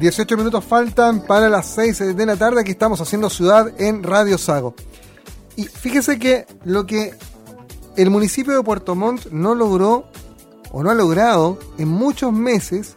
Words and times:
18 0.00 0.34
minutos 0.38 0.64
faltan 0.64 1.20
para 1.20 1.50
las 1.50 1.66
6 1.74 2.16
de 2.16 2.26
la 2.26 2.34
tarde. 2.34 2.62
Aquí 2.62 2.70
estamos 2.70 3.02
haciendo 3.02 3.28
ciudad 3.28 3.70
en 3.78 4.02
Radio 4.02 4.38
Sago. 4.38 4.74
Y 5.56 5.64
fíjese 5.64 6.18
que 6.18 6.46
lo 6.64 6.86
que 6.86 7.14
el 7.98 8.08
municipio 8.08 8.56
de 8.56 8.62
Puerto 8.62 8.94
Montt 8.94 9.26
no 9.26 9.54
logró 9.54 10.06
o 10.72 10.82
no 10.82 10.90
ha 10.90 10.94
logrado 10.94 11.58
en 11.76 11.88
muchos 11.88 12.32
meses, 12.32 12.94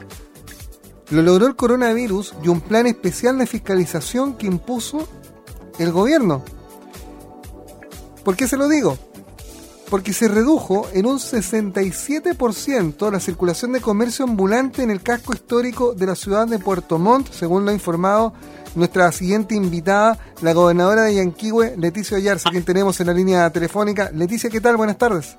lo 1.10 1.22
logró 1.22 1.46
el 1.46 1.58
coronavirus 1.58 2.36
y 2.42 2.48
un 2.48 2.62
plan 2.62 2.88
especial 2.88 3.38
de 3.38 3.48
fiscalización 3.48 4.38
que 4.38 4.48
impuso 4.48 5.06
el 5.80 5.92
gobierno. 5.92 6.42
¿Por 8.24 8.38
qué 8.38 8.48
se 8.48 8.56
lo 8.56 8.70
digo? 8.70 8.98
Porque 9.94 10.12
se 10.12 10.28
redujo 10.28 10.88
en 10.96 11.06
un 11.06 11.20
67% 11.20 13.12
la 13.12 13.20
circulación 13.20 13.74
de 13.74 13.80
comercio 13.80 14.26
ambulante 14.26 14.82
en 14.82 14.90
el 14.90 15.04
casco 15.04 15.34
histórico 15.36 15.94
de 15.94 16.08
la 16.08 16.16
ciudad 16.16 16.48
de 16.48 16.58
Puerto 16.58 16.98
Montt, 16.98 17.30
según 17.30 17.64
lo 17.64 17.70
ha 17.70 17.76
informado 17.76 18.34
nuestra 18.74 19.12
siguiente 19.12 19.54
invitada, 19.54 20.18
la 20.42 20.54
gobernadora 20.54 21.04
de 21.04 21.14
Yanquihue, 21.14 21.76
Leticia 21.78 22.18
Oyarza, 22.18 22.50
quien 22.50 22.66
tenemos 22.66 23.00
en 23.02 23.06
la 23.06 23.14
línea 23.14 23.48
telefónica. 23.52 24.10
Leticia, 24.12 24.50
¿qué 24.50 24.60
tal? 24.60 24.78
Buenas 24.78 24.98
tardes. 24.98 25.38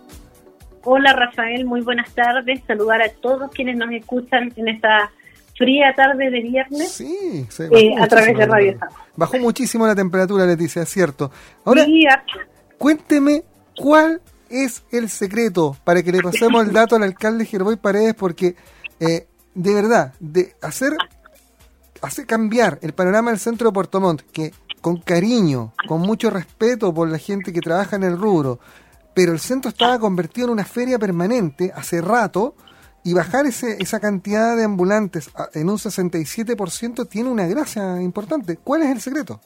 Hola 0.84 1.12
Rafael, 1.14 1.64
muy 1.64 1.80
buenas 1.80 2.14
tardes. 2.14 2.60
Saludar 2.64 3.02
a 3.02 3.08
todos 3.08 3.50
quienes 3.50 3.76
nos 3.76 3.90
escuchan 3.90 4.52
en 4.54 4.68
esta 4.68 5.10
fría 5.58 5.92
tarde 5.96 6.30
de 6.30 6.40
viernes 6.40 6.92
sí, 6.92 7.44
eh, 7.58 7.94
a 8.00 8.06
través 8.06 8.38
de 8.38 8.46
Radio 8.46 8.78
Bajó 9.16 9.36
muchísimo 9.38 9.84
la 9.84 9.96
temperatura, 9.96 10.46
Leticia, 10.46 10.82
es 10.82 10.90
cierto. 10.90 11.32
Ahora, 11.64 11.84
cuénteme 12.78 13.42
cuál 13.76 14.20
es 14.54 14.84
el 14.90 15.10
secreto 15.10 15.76
para 15.84 16.02
que 16.02 16.12
le 16.12 16.22
pasemos 16.22 16.64
el 16.64 16.72
dato 16.72 16.96
al 16.96 17.02
alcalde 17.02 17.44
Gerboy 17.44 17.76
Paredes, 17.76 18.14
porque 18.14 18.56
eh, 19.00 19.26
de 19.54 19.74
verdad, 19.74 20.14
de 20.20 20.54
hacer, 20.62 20.96
hacer 22.02 22.26
cambiar 22.26 22.78
el 22.82 22.92
panorama 22.92 23.30
del 23.30 23.40
centro 23.40 23.68
de 23.68 23.74
Puerto 23.74 24.00
Montt, 24.00 24.22
que 24.32 24.52
con 24.80 24.98
cariño, 24.98 25.72
con 25.88 26.00
mucho 26.00 26.30
respeto 26.30 26.92
por 26.92 27.08
la 27.08 27.18
gente 27.18 27.52
que 27.52 27.60
trabaja 27.60 27.96
en 27.96 28.04
el 28.04 28.18
rubro, 28.18 28.60
pero 29.14 29.32
el 29.32 29.40
centro 29.40 29.70
estaba 29.70 29.98
convertido 29.98 30.48
en 30.48 30.52
una 30.52 30.64
feria 30.64 30.98
permanente 30.98 31.72
hace 31.74 32.00
rato 32.00 32.54
y 33.04 33.12
bajar 33.12 33.46
ese, 33.46 33.76
esa 33.80 34.00
cantidad 34.00 34.56
de 34.56 34.64
ambulantes 34.64 35.30
en 35.52 35.68
un 35.68 35.76
67% 35.76 37.08
tiene 37.08 37.30
una 37.30 37.46
gracia 37.46 38.00
importante. 38.02 38.56
¿Cuál 38.56 38.82
es 38.82 38.90
el 38.90 39.00
secreto? 39.00 39.40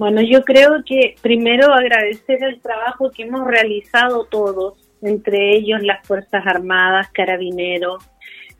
Bueno, 0.00 0.22
yo 0.22 0.44
creo 0.44 0.82
que 0.86 1.14
primero 1.20 1.74
agradecer 1.74 2.42
el 2.42 2.58
trabajo 2.62 3.10
que 3.10 3.24
hemos 3.24 3.46
realizado 3.46 4.24
todos, 4.24 4.72
entre 5.02 5.54
ellos 5.54 5.82
las 5.82 6.06
Fuerzas 6.06 6.42
Armadas, 6.46 7.08
Carabineros, 7.12 8.02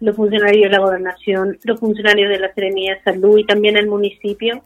los 0.00 0.14
funcionarios 0.16 0.64
de 0.64 0.68
la 0.68 0.80
Gobernación, 0.80 1.58
los 1.64 1.80
funcionarios 1.80 2.28
de 2.28 2.40
la 2.40 2.52
Serenidad 2.52 2.96
de 2.96 3.04
Salud 3.04 3.38
y 3.38 3.46
también 3.46 3.78
el 3.78 3.86
municipio, 3.86 4.62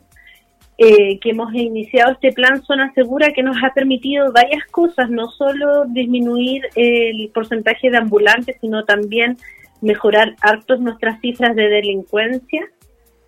eh, 0.76 1.20
que 1.20 1.30
hemos 1.30 1.54
iniciado 1.54 2.10
este 2.10 2.32
plan 2.32 2.60
Zona 2.64 2.92
Segura 2.92 3.32
que 3.32 3.44
nos 3.44 3.56
ha 3.62 3.72
permitido 3.72 4.32
varias 4.32 4.66
cosas, 4.66 5.08
no 5.10 5.30
solo 5.30 5.84
disminuir 5.84 6.62
el 6.74 7.30
porcentaje 7.32 7.88
de 7.88 7.98
ambulantes, 7.98 8.56
sino 8.60 8.84
también 8.84 9.36
mejorar 9.80 10.34
hartos 10.40 10.80
nuestras 10.80 11.20
cifras 11.20 11.54
de 11.54 11.68
delincuencia. 11.68 12.68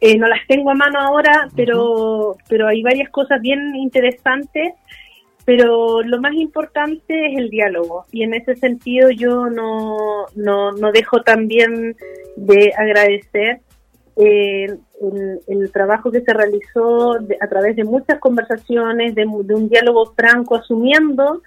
Eh, 0.00 0.19
no 0.19 0.28
las 0.28 0.47
tengo 0.47 0.70
a 0.70 0.75
mano 0.75 1.00
ahora, 1.00 1.48
pero, 1.56 2.36
pero 2.48 2.69
hay 2.69 2.83
varias 2.83 3.08
cosas 3.11 3.41
bien 3.41 3.75
interesantes, 3.77 4.75
pero 5.44 6.02
lo 6.02 6.20
más 6.20 6.34
importante 6.34 7.33
es 7.33 7.39
el 7.39 7.50
diálogo. 7.50 8.05
Y 8.12 8.22
en 8.22 8.34
ese 8.34 8.56
sentido 8.56 9.11
yo 9.11 9.47
no, 9.47 10.27
no, 10.34 10.72
no 10.72 10.92
dejo 10.92 11.22
también 11.22 11.97
de 12.36 12.72
agradecer 12.77 13.61
eh, 14.17 14.67
el, 15.48 15.70
trabajo 15.73 16.11
que 16.11 16.23
se 16.23 16.33
realizó 16.33 17.14
a 17.14 17.48
través 17.48 17.77
de 17.77 17.85
muchas 17.85 18.18
conversaciones, 18.18 19.14
de, 19.14 19.27
un 19.27 19.68
diálogo 19.68 20.14
franco, 20.14 20.56
asumiendo 20.56 21.42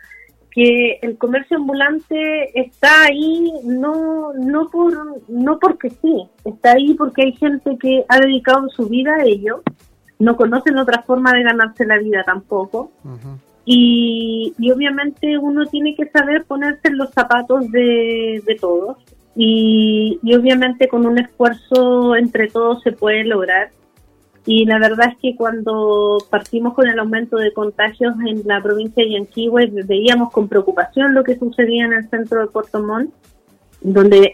que 0.52 1.00
el 1.02 1.18
comercio 1.18 1.58
ambulante 1.58 2.60
está 2.60 3.04
ahí 3.04 3.52
no 3.64 4.34
no 4.34 4.68
por 4.70 5.22
no 5.28 5.60
porque 5.60 5.90
sí, 5.90 6.28
está 6.44 6.72
ahí 6.72 6.94
porque 6.96 7.24
hay 7.24 7.32
gente 7.34 7.78
que 7.80 8.04
ha 8.08 8.20
dedicado 8.20 8.68
su 8.70 8.88
vida 8.90 9.16
a 9.16 9.26
ello, 9.26 9.62
no 10.18 10.36
conocen 10.36 10.78
otra 10.78 11.04
forma 11.04 11.34
de 11.34 11.44
ganarse 11.44 11.86
la 11.86 11.98
vida 11.98 12.24
tampoco. 12.26 12.92
y, 13.66 14.54
y, 14.58 14.72
obviamente 14.72 15.38
uno 15.38 15.66
tiene 15.68 15.96
que 15.96 16.10
saber 16.10 16.46
ponerse 16.46 16.88
en 16.88 16.98
los 16.98 17.12
zapatos 17.12 17.70
de, 17.72 18.42
de 18.46 18.56
todos 18.56 18.98
y, 19.42 20.20
obviamente 20.36 20.88
con 20.90 21.06
un 21.06 21.18
esfuerzo 21.18 22.16
entre 22.16 22.50
todos 22.50 22.82
se 22.84 22.92
puede 22.92 23.24
lograr. 23.24 23.70
Y 24.52 24.66
la 24.66 24.80
verdad 24.80 25.10
es 25.12 25.18
que 25.22 25.36
cuando 25.36 26.18
partimos 26.32 26.74
con 26.74 26.88
el 26.88 26.98
aumento 26.98 27.38
de 27.38 27.54
contagios 27.54 28.16
en 28.28 28.42
la 28.48 28.60
provincia 28.60 29.04
de 29.04 29.12
Yanquihue, 29.12 29.70
veíamos 29.86 30.32
con 30.32 30.48
preocupación 30.48 31.14
lo 31.14 31.24
que 31.24 31.38
sucedía 31.38 31.86
en 31.86 31.94
el 31.94 32.10
centro 32.10 32.42
de 32.42 32.48
Puerto 32.48 32.82
Montt, 32.82 33.14
donde 33.82 34.34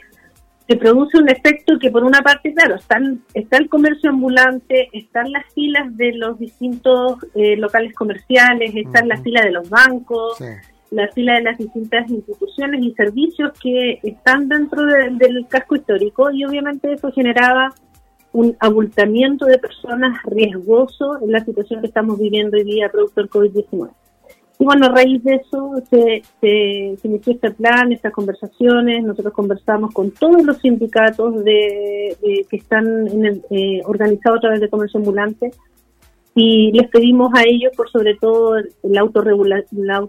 se 0.69 0.77
produce 0.77 1.17
un 1.17 1.27
efecto 1.27 1.77
que 1.77 1.91
por 1.91 2.05
una 2.05 2.21
parte, 2.21 2.53
claro, 2.53 2.75
están, 2.75 3.23
está 3.33 3.57
el 3.57 3.67
comercio 3.67 4.09
ambulante, 4.09 4.87
están 4.93 5.33
las 5.33 5.53
filas 5.53 5.97
de 5.97 6.13
los 6.13 6.39
distintos 6.39 7.17
eh, 7.35 7.57
locales 7.57 7.93
comerciales, 7.93 8.73
están 8.73 9.09
las 9.09 9.21
filas 9.21 9.43
de 9.43 9.51
los 9.51 9.69
bancos, 9.69 10.37
la 10.91 11.09
fila 11.09 11.33
de 11.33 11.41
las 11.41 11.57
distintas 11.57 12.09
instituciones 12.09 12.81
y 12.81 12.93
servicios 12.93 13.51
que 13.61 13.99
están 14.01 14.47
dentro 14.47 14.85
del 14.85 15.45
casco 15.49 15.75
histórico 15.75 16.31
y 16.31 16.45
obviamente 16.45 16.93
eso 16.93 17.11
generaba 17.11 17.73
un 18.35 18.55
abultamiento 18.59 19.45
de 19.45 19.57
personas 19.57 20.21
riesgoso 20.25 21.19
en 21.21 21.31
la 21.31 21.43
situación 21.43 21.79
que 21.79 21.87
estamos 21.87 22.19
viviendo 22.19 22.57
hoy 22.57 22.65
día 22.65 22.89
producto 22.89 23.21
del 23.21 23.29
COVID-19. 23.29 23.89
Y 24.59 24.65
bueno, 24.65 24.87
a 24.87 24.89
raíz 24.89 25.23
de 25.23 25.35
eso 25.35 25.73
se, 25.89 26.21
se, 26.41 27.07
inició 27.07 27.33
este 27.33 27.51
plan, 27.51 27.93
estas 27.93 28.11
conversaciones, 28.11 29.03
nosotros 29.03 29.33
conversamos 29.33 29.93
con 29.93 30.11
todos 30.11 30.43
los 30.43 30.57
sindicatos 30.57 31.45
de, 31.45 32.17
que 32.49 32.57
están 32.57 33.07
en 33.07 33.41
eh, 33.49 33.81
organizados 33.85 34.39
a 34.39 34.41
través 34.41 34.59
de 34.59 34.69
comercio 34.69 34.99
ambulante. 34.99 35.51
Y 36.35 36.73
les 36.73 36.89
pedimos 36.89 37.31
a 37.33 37.43
ellos 37.45 37.71
por 37.77 37.89
sobre 37.89 38.15
todo 38.15 38.55
la 38.83 38.99
autorregula, 38.99 39.63
la 39.71 40.05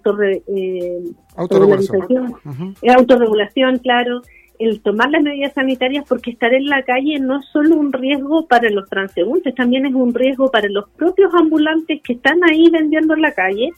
eh, 0.48 1.02
autorregulación, 1.36 2.34
la 2.82 2.94
autorregulación, 2.94 3.78
claro, 3.78 4.22
el 4.58 4.80
tomar 4.80 5.10
las 5.10 5.22
medidas 5.22 5.52
sanitarias 5.54 6.04
porque 6.08 6.30
estar 6.30 6.52
en 6.54 6.66
la 6.66 6.82
calle 6.82 7.18
no 7.18 7.40
es 7.40 7.46
solo 7.46 7.76
un 7.76 7.92
riesgo 7.92 8.46
para 8.46 8.70
los 8.70 8.88
transeúntes, 8.88 9.54
también 9.54 9.86
es 9.86 9.94
un 9.94 10.14
riesgo 10.14 10.50
para 10.50 10.68
los 10.68 10.88
propios 10.90 11.32
ambulantes 11.34 12.00
que 12.02 12.14
están 12.14 12.40
ahí 12.50 12.70
vendiendo 12.70 13.14
en 13.14 13.22
la 13.22 13.32
calle 13.32 13.70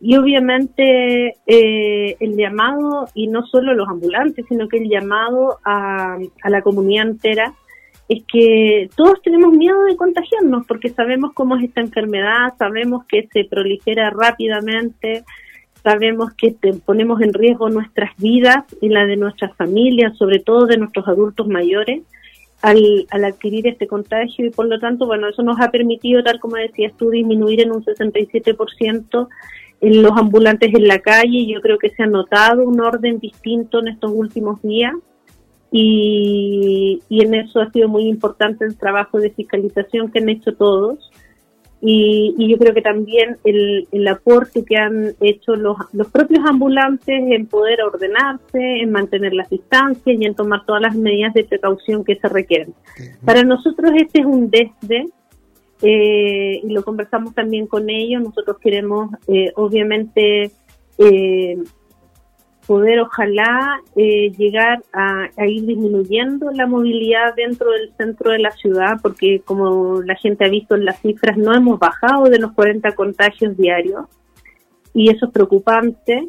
y 0.00 0.16
obviamente 0.16 1.34
eh, 1.46 2.16
el 2.18 2.36
llamado, 2.36 3.08
y 3.14 3.26
no 3.26 3.44
solo 3.46 3.74
los 3.74 3.88
ambulantes, 3.88 4.46
sino 4.48 4.66
que 4.66 4.78
el 4.78 4.88
llamado 4.88 5.58
a, 5.64 6.16
a 6.42 6.50
la 6.50 6.62
comunidad 6.62 7.08
entera 7.08 7.54
es 8.08 8.24
que 8.24 8.88
todos 8.96 9.22
tenemos 9.22 9.52
miedo 9.52 9.84
de 9.84 9.96
contagiarnos 9.96 10.66
porque 10.66 10.88
sabemos 10.88 11.32
cómo 11.32 11.56
es 11.56 11.64
esta 11.64 11.80
enfermedad, 11.80 12.54
sabemos 12.58 13.04
que 13.06 13.28
se 13.32 13.44
prolifera 13.44 14.10
rápidamente, 14.10 15.24
sabemos 15.82 16.32
que 16.34 16.54
ponemos 16.84 17.20
en 17.20 17.32
riesgo 17.32 17.70
nuestras 17.70 18.16
vidas 18.16 18.64
y 18.80 18.88
la 18.88 19.06
de 19.06 19.16
nuestras 19.16 19.54
familias, 19.56 20.16
sobre 20.16 20.40
todo 20.40 20.66
de 20.66 20.76
nuestros 20.76 21.06
adultos 21.08 21.46
mayores, 21.48 22.02
al, 22.62 23.06
al 23.10 23.24
adquirir 23.24 23.66
este 23.66 23.86
contagio 23.86 24.46
y 24.46 24.50
por 24.50 24.66
lo 24.66 24.78
tanto, 24.78 25.06
bueno, 25.06 25.28
eso 25.28 25.42
nos 25.42 25.60
ha 25.60 25.70
permitido, 25.70 26.22
tal 26.22 26.40
como 26.40 26.56
decías 26.56 26.92
tú, 26.96 27.10
disminuir 27.10 27.60
en 27.62 27.72
un 27.72 27.84
67% 27.84 29.28
en 29.80 30.02
los 30.02 30.12
ambulantes 30.16 30.74
en 30.74 30.86
la 30.86 30.98
calle. 30.98 31.46
Yo 31.46 31.60
creo 31.60 31.78
que 31.78 31.90
se 31.90 32.02
ha 32.02 32.06
notado 32.06 32.64
un 32.64 32.80
orden 32.80 33.18
distinto 33.18 33.80
en 33.80 33.88
estos 33.88 34.10
últimos 34.14 34.60
días 34.62 34.94
y, 35.72 37.00
en 37.10 37.34
eso 37.34 37.60
ha 37.60 37.70
sido 37.70 37.88
muy 37.88 38.04
importante 38.04 38.64
el 38.64 38.76
trabajo 38.76 39.18
de 39.18 39.30
fiscalización 39.30 40.10
que 40.10 40.18
han 40.18 40.28
hecho 40.28 40.54
todos. 40.54 41.10
Y, 41.82 42.34
yo 42.50 42.58
creo 42.58 42.74
que 42.74 42.82
también 42.82 43.38
el, 43.44 43.88
el 43.90 44.08
aporte 44.08 44.64
que 44.64 44.76
han 44.76 45.14
hecho 45.20 45.56
los, 45.56 45.76
los 45.92 46.08
propios 46.08 46.44
ambulantes 46.46 47.22
en 47.30 47.46
poder 47.46 47.82
ordenarse, 47.82 48.58
en 48.58 48.90
mantener 48.90 49.32
las 49.32 49.48
distancias 49.48 50.16
y 50.18 50.24
en 50.24 50.34
tomar 50.34 50.66
todas 50.66 50.82
las 50.82 50.94
medidas 50.94 51.32
de 51.32 51.44
precaución 51.44 52.04
que 52.04 52.16
se 52.16 52.28
requieren. 52.28 52.74
Para 53.24 53.44
nosotros 53.44 53.92
este 53.96 54.20
es 54.20 54.26
un 54.26 54.50
desde, 54.50 55.06
eh, 55.82 56.60
y 56.62 56.68
lo 56.70 56.84
conversamos 56.84 57.34
también 57.34 57.66
con 57.66 57.88
ellos, 57.88 58.22
nosotros 58.22 58.58
queremos 58.60 59.10
eh, 59.26 59.50
obviamente 59.56 60.50
eh, 60.98 61.56
poder 62.66 63.00
ojalá 63.00 63.80
eh, 63.96 64.30
llegar 64.36 64.82
a, 64.92 65.28
ir 65.46 65.66
disminuyendo 65.66 66.50
la 66.52 66.66
movilidad 66.66 67.34
dentro 67.34 67.70
del 67.72 67.92
centro 67.96 68.32
de 68.32 68.38
la 68.38 68.50
ciudad, 68.52 68.98
porque 69.02 69.40
como 69.44 70.02
la 70.02 70.14
gente 70.14 70.44
ha 70.44 70.48
visto 70.48 70.74
en 70.74 70.84
las 70.84 71.00
cifras, 71.00 71.36
no 71.36 71.54
hemos 71.54 71.78
bajado 71.78 72.24
de 72.24 72.38
los 72.38 72.52
40 72.52 72.92
contagios 72.92 73.56
diarios 73.56 74.06
y 74.94 75.10
eso 75.10 75.26
es 75.26 75.32
preocupante. 75.32 76.28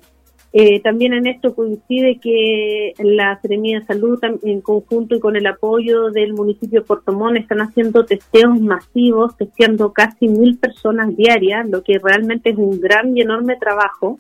Eh, 0.54 0.82
también 0.82 1.14
en 1.14 1.28
esto 1.28 1.56
coincide 1.56 2.20
que 2.20 2.94
la 3.00 3.40
Seremía 3.42 3.80
de 3.80 3.86
Salud, 3.86 4.20
en 4.44 4.60
conjunto 4.60 5.16
y 5.16 5.20
con 5.22 5.38
el 5.38 5.48
apoyo 5.48 6.10
del 6.10 6.34
municipio 6.34 6.82
de 6.82 6.86
Puerto 6.86 7.14
Montt, 7.14 7.38
están 7.38 7.62
haciendo 7.62 8.04
testeos 8.04 8.60
masivos, 8.60 9.38
testeando 9.38 9.94
casi 9.94 10.28
mil 10.28 10.58
personas 10.58 11.16
diarias, 11.16 11.70
lo 11.70 11.84
que 11.84 12.00
realmente 12.00 12.50
es 12.50 12.58
un 12.58 12.82
gran 12.82 13.16
y 13.16 13.22
enorme 13.22 13.56
trabajo. 13.56 14.18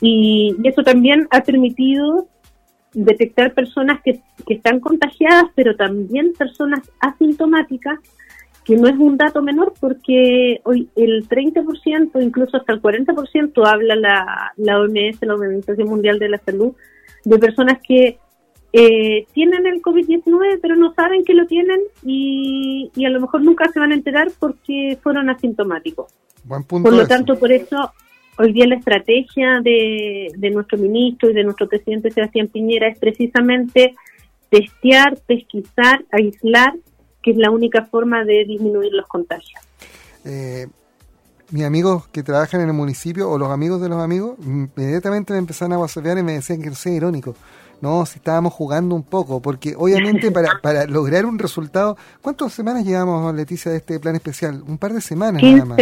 Y, 0.00 0.56
eso 0.64 0.82
también 0.82 1.28
ha 1.30 1.42
permitido 1.42 2.28
detectar 2.92 3.54
personas 3.54 4.00
que, 4.02 4.20
que 4.46 4.54
están 4.54 4.80
contagiadas, 4.80 5.46
pero 5.54 5.74
también 5.76 6.32
personas 6.34 6.80
asintomáticas 7.00 7.98
que 8.64 8.76
no 8.76 8.88
es 8.88 8.96
un 8.96 9.16
dato 9.16 9.42
menor 9.42 9.74
porque 9.78 10.60
hoy 10.64 10.88
el 10.96 11.28
30%, 11.28 12.22
incluso 12.22 12.56
hasta 12.56 12.72
el 12.72 12.80
40% 12.80 13.66
habla 13.66 13.94
la, 13.94 14.52
la 14.56 14.80
OMS, 14.80 15.18
la 15.20 15.34
Organización 15.34 15.88
Mundial 15.88 16.18
de 16.18 16.30
la 16.30 16.38
Salud, 16.38 16.72
de 17.24 17.38
personas 17.38 17.78
que 17.86 18.18
eh, 18.72 19.26
tienen 19.32 19.66
el 19.66 19.80
COVID-19 19.82 20.58
pero 20.60 20.76
no 20.76 20.94
saben 20.94 21.24
que 21.24 21.34
lo 21.34 21.46
tienen 21.46 21.80
y, 22.02 22.90
y, 22.96 23.04
a 23.04 23.10
lo 23.10 23.20
mejor 23.20 23.42
nunca 23.42 23.70
se 23.70 23.78
van 23.78 23.92
a 23.92 23.94
enterar 23.94 24.32
porque 24.38 24.98
fueron 25.02 25.30
asintomáticos. 25.30 26.12
por 26.66 26.92
lo 26.92 27.06
tanto, 27.06 27.38
por 27.38 27.52
eso 27.52 27.92
hoy 28.38 28.52
día 28.52 28.66
la 28.66 28.76
estrategia 28.76 29.60
de, 29.62 30.28
de 30.36 30.50
nuestro 30.50 30.78
ministro 30.78 31.30
y 31.30 31.34
de 31.34 31.44
nuestro 31.44 31.68
presidente 31.68 32.10
Sebastián 32.10 32.48
Piñera 32.48 32.88
es 32.88 32.98
precisamente 32.98 33.94
testear, 34.50 35.16
pesquisar, 35.26 36.04
aislar 36.10 36.74
que 37.24 37.30
es 37.30 37.36
la 37.38 37.50
única 37.50 37.86
forma 37.86 38.22
de 38.24 38.44
disminuir 38.44 38.92
los 38.92 39.06
contagios. 39.08 39.60
Eh, 40.24 40.66
mis 41.50 41.64
amigos 41.64 42.06
que 42.08 42.22
trabajan 42.22 42.60
en 42.60 42.68
el 42.68 42.74
municipio 42.74 43.30
o 43.30 43.38
los 43.38 43.50
amigos 43.50 43.80
de 43.80 43.88
los 43.88 44.00
amigos 44.00 44.36
inmediatamente 44.44 45.32
me 45.32 45.38
empezaron 45.38 45.72
a 45.72 45.78
whatsappear 45.78 46.18
y 46.18 46.22
me 46.22 46.32
decían 46.32 46.60
que 46.60 46.68
no 46.68 46.74
sea 46.74 46.92
irónico. 46.92 47.34
No, 47.80 48.04
si 48.06 48.18
estábamos 48.18 48.52
jugando 48.52 48.94
un 48.94 49.02
poco, 49.02 49.40
porque 49.40 49.74
obviamente 49.76 50.30
para, 50.30 50.58
para 50.62 50.86
lograr 50.86 51.26
un 51.26 51.38
resultado, 51.38 51.96
¿cuántas 52.20 52.52
semanas 52.52 52.84
llevamos, 52.84 53.34
Leticia, 53.34 53.72
de 53.72 53.78
este 53.78 53.98
plan 53.98 54.14
especial? 54.14 54.62
Un 54.66 54.78
par 54.78 54.92
de 54.92 55.00
semanas 55.00 55.42
nada 55.42 55.64
más. 55.64 55.78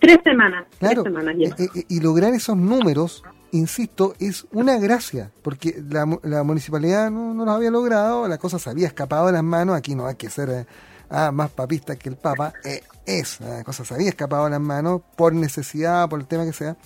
Tres 0.00 0.18
semanas. 0.24 0.66
Claro, 0.78 1.02
tres 1.02 1.14
semanas. 1.14 1.36
Eh, 1.58 1.68
eh, 1.74 1.84
y 1.88 2.00
lograr 2.00 2.34
esos 2.34 2.56
números 2.56 3.22
insisto, 3.54 4.14
es 4.18 4.46
una 4.52 4.78
gracia, 4.78 5.30
porque 5.42 5.80
la, 5.88 6.04
municipalidad 6.42 7.10
no, 7.10 7.34
no, 7.34 7.44
lo 7.44 7.52
había 7.52 7.70
logrado, 7.70 8.26
la 8.26 8.38
cosa 8.38 8.58
se 8.58 8.68
había 8.68 8.88
escapado 8.88 9.26
de 9.26 9.32
las 9.32 9.44
manos, 9.44 9.76
aquí 9.76 9.94
no 9.94 10.06
hay 10.06 10.16
que 10.16 10.28
ser 10.28 10.50
eh, 10.50 10.66
ah, 11.08 11.30
más 11.30 11.50
papista 11.50 11.94
que 11.94 12.08
el 12.08 12.16
Papa, 12.16 12.52
eh, 12.64 12.82
es, 13.06 13.40
la 13.40 13.62
cosa 13.62 13.84
se 13.84 13.94
había 13.94 14.08
escapado 14.08 14.44
de 14.44 14.50
las 14.50 14.60
manos 14.60 15.02
por 15.16 15.32
necesidad, 15.32 16.08
por 16.08 16.20
el 16.20 16.26
tema 16.26 16.44
que 16.44 16.52
sea. 16.52 16.76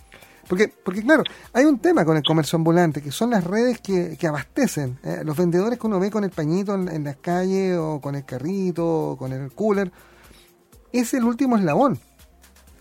Porque, 0.47 0.69
porque 0.69 1.03
claro, 1.03 1.25
hay 1.53 1.65
un 1.67 1.79
tema 1.79 2.05
con 2.07 2.17
el 2.17 2.23
comercio 2.23 2.57
ambulante, 2.57 3.03
que 3.03 3.13
son 3.13 3.31
las 3.31 3.45
redes 3.45 3.81
que, 3.81 4.17
que 4.19 4.27
abastecen. 4.27 4.99
Eh, 5.05 5.21
los 5.23 5.37
vendedores 5.37 5.79
que 5.79 5.87
uno 5.87 6.01
ve 6.01 6.11
con 6.11 6.25
el 6.25 6.31
pañito 6.31 6.75
en, 6.75 6.89
en 6.89 7.05
las 7.05 7.17
calles, 7.17 7.77
o 7.79 8.01
con 8.01 8.15
el 8.15 8.25
carrito, 8.25 9.11
o 9.11 9.17
con 9.17 9.33
el 9.33 9.53
cooler, 9.53 9.91
es 10.93 11.13
el 11.13 11.25
último 11.25 11.57
eslabón 11.57 11.99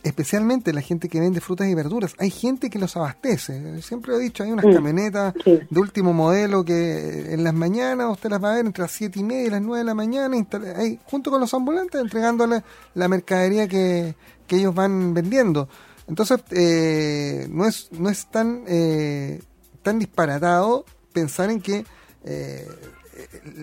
especialmente 0.07 0.73
la 0.73 0.81
gente 0.81 1.09
que 1.09 1.19
vende 1.19 1.41
frutas 1.41 1.67
y 1.67 1.73
verduras. 1.73 2.15
Hay 2.17 2.29
gente 2.29 2.69
que 2.69 2.79
los 2.79 2.95
abastece. 2.95 3.81
Siempre 3.81 4.15
he 4.15 4.19
dicho, 4.19 4.43
hay 4.43 4.51
unas 4.51 4.65
camionetas 4.65 5.33
de 5.45 5.79
último 5.79 6.13
modelo 6.13 6.63
que 6.63 7.33
en 7.33 7.43
las 7.43 7.53
mañanas 7.53 8.11
usted 8.11 8.29
las 8.29 8.43
va 8.43 8.51
a 8.51 8.55
ver 8.55 8.65
entre 8.65 8.83
las 8.83 8.91
7 8.91 9.19
y 9.19 9.23
media 9.23 9.47
y 9.47 9.49
las 9.49 9.61
9 9.61 9.79
de 9.79 9.83
la 9.83 9.93
mañana, 9.93 10.37
ahí, 10.75 10.99
junto 11.05 11.31
con 11.31 11.39
los 11.39 11.53
ambulantes, 11.53 12.01
entregándole 12.01 12.63
la 12.95 13.07
mercadería 13.07 13.67
que, 13.67 14.15
ellos 14.49 14.73
van 14.73 15.13
vendiendo. 15.13 15.67
Entonces, 16.07 16.41
eh, 16.51 17.47
no, 17.51 17.65
es, 17.65 17.89
no 17.91 18.09
es 18.09 18.27
tan, 18.27 18.63
eh, 18.67 19.41
tan 19.83 19.99
disparatado 19.99 20.85
pensar 21.11 21.49
en 21.49 21.59
que 21.59 21.85
eh, 22.23 22.67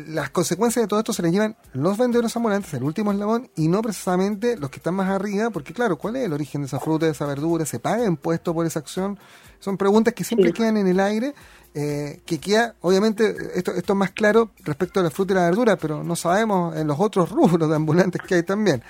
las 0.08 0.30
consecuencias 0.30 0.82
de 0.82 0.88
todo 0.88 1.00
esto 1.00 1.12
se 1.12 1.22
las 1.22 1.32
llevan 1.32 1.56
los 1.72 1.96
vendedores 1.96 2.34
ambulantes, 2.36 2.74
el 2.74 2.82
último 2.82 3.12
eslabón, 3.12 3.50
y 3.56 3.68
no 3.68 3.82
precisamente 3.82 4.56
los 4.56 4.70
que 4.70 4.78
están 4.78 4.94
más 4.94 5.08
arriba, 5.08 5.50
porque 5.50 5.72
claro, 5.72 5.96
¿cuál 5.96 6.16
es 6.16 6.24
el 6.24 6.32
origen 6.32 6.62
de 6.62 6.66
esa 6.66 6.80
fruta, 6.80 7.06
de 7.06 7.12
esa 7.12 7.26
verdura? 7.26 7.66
¿Se 7.66 7.78
paga 7.78 8.04
impuesto 8.04 8.54
por 8.54 8.66
esa 8.66 8.80
acción? 8.80 9.18
Son 9.64 9.78
preguntas 9.78 10.12
que 10.12 10.24
siempre 10.24 10.52
quedan 10.52 10.76
en 10.76 10.86
el 10.86 11.00
aire, 11.00 11.32
eh, 11.74 12.20
que 12.26 12.38
queda, 12.38 12.74
obviamente, 12.82 13.34
esto, 13.54 13.72
esto 13.72 13.94
es 13.94 13.98
más 13.98 14.10
claro 14.10 14.50
respecto 14.62 15.00
a 15.00 15.02
la 15.02 15.10
fruta 15.10 15.32
y 15.32 15.36
la 15.36 15.46
verdura, 15.46 15.76
pero 15.76 16.04
no 16.04 16.16
sabemos 16.16 16.76
en 16.76 16.86
los 16.86 17.00
otros 17.00 17.30
rubros 17.30 17.66
de 17.66 17.74
ambulantes 17.74 18.20
que 18.20 18.34
hay 18.34 18.42
también. 18.42 18.82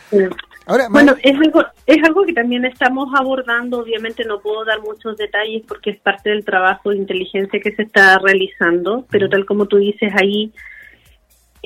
Ahora, 0.66 0.88
bueno, 0.90 1.14
es 1.22 1.36
algo, 1.38 1.62
es 1.86 2.02
algo 2.02 2.24
que 2.26 2.32
también 2.32 2.64
estamos 2.64 3.08
abordando, 3.16 3.78
obviamente 3.78 4.24
no 4.24 4.40
puedo 4.40 4.64
dar 4.64 4.80
muchos 4.80 5.16
detalles 5.16 5.62
porque 5.68 5.90
es 5.90 6.00
parte 6.00 6.30
del 6.30 6.44
trabajo 6.44 6.90
de 6.90 6.96
inteligencia 6.96 7.60
que 7.60 7.70
se 7.70 7.82
está 7.82 8.18
realizando, 8.18 9.06
pero 9.10 9.28
tal 9.28 9.46
como 9.46 9.66
tú 9.66 9.76
dices 9.76 10.12
ahí, 10.20 10.52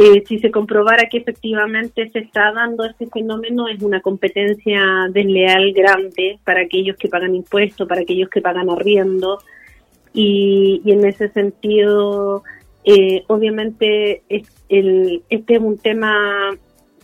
eh, 0.00 0.22
si 0.28 0.38
se 0.38 0.52
comprobara 0.52 1.08
que 1.08 1.18
efectivamente 1.18 2.08
se 2.10 2.20
está 2.20 2.52
dando 2.52 2.84
este 2.84 3.08
fenómeno, 3.08 3.66
es 3.66 3.82
una 3.82 4.00
competencia 4.00 4.80
desleal 5.10 5.72
grande 5.72 6.38
para 6.44 6.60
aquellos 6.60 6.96
que 6.96 7.08
pagan 7.08 7.34
impuestos, 7.34 7.88
para 7.88 8.02
aquellos 8.02 8.28
que 8.30 8.40
pagan 8.40 8.70
arriendo, 8.70 9.40
y, 10.12 10.82
y 10.84 10.92
en 10.92 11.04
ese 11.04 11.30
sentido, 11.30 12.44
eh, 12.84 13.24
obviamente, 13.26 14.22
es 14.28 14.48
el, 14.68 15.24
este 15.30 15.54
es 15.54 15.60
un 15.60 15.78
tema 15.78 16.50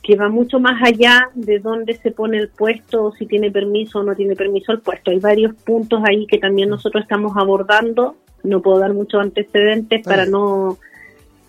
que 0.01 0.15
va 0.15 0.29
mucho 0.29 0.61
más 0.61 0.81
allá 0.81 1.31
de 1.35 1.59
dónde 1.59 1.95
se 1.95 2.13
pone 2.13 2.39
el 2.39 2.49
puesto, 2.51 3.13
si 3.19 3.27
tiene 3.27 3.51
permiso 3.51 3.99
o 3.99 4.03
no 4.05 4.15
tiene 4.15 4.37
permiso 4.37 4.71
el 4.71 4.81
puesto. 4.81 5.11
Hay 5.11 5.19
varios 5.19 5.57
puntos 5.65 6.01
ahí 6.09 6.27
que 6.27 6.39
también 6.39 6.69
nosotros 6.69 7.03
estamos 7.03 7.33
abordando. 7.37 8.15
No 8.45 8.63
puedo 8.63 8.79
dar 8.79 8.95
muchos 8.95 9.21
antecedentes 9.21 10.07
para 10.07 10.27
no 10.27 10.79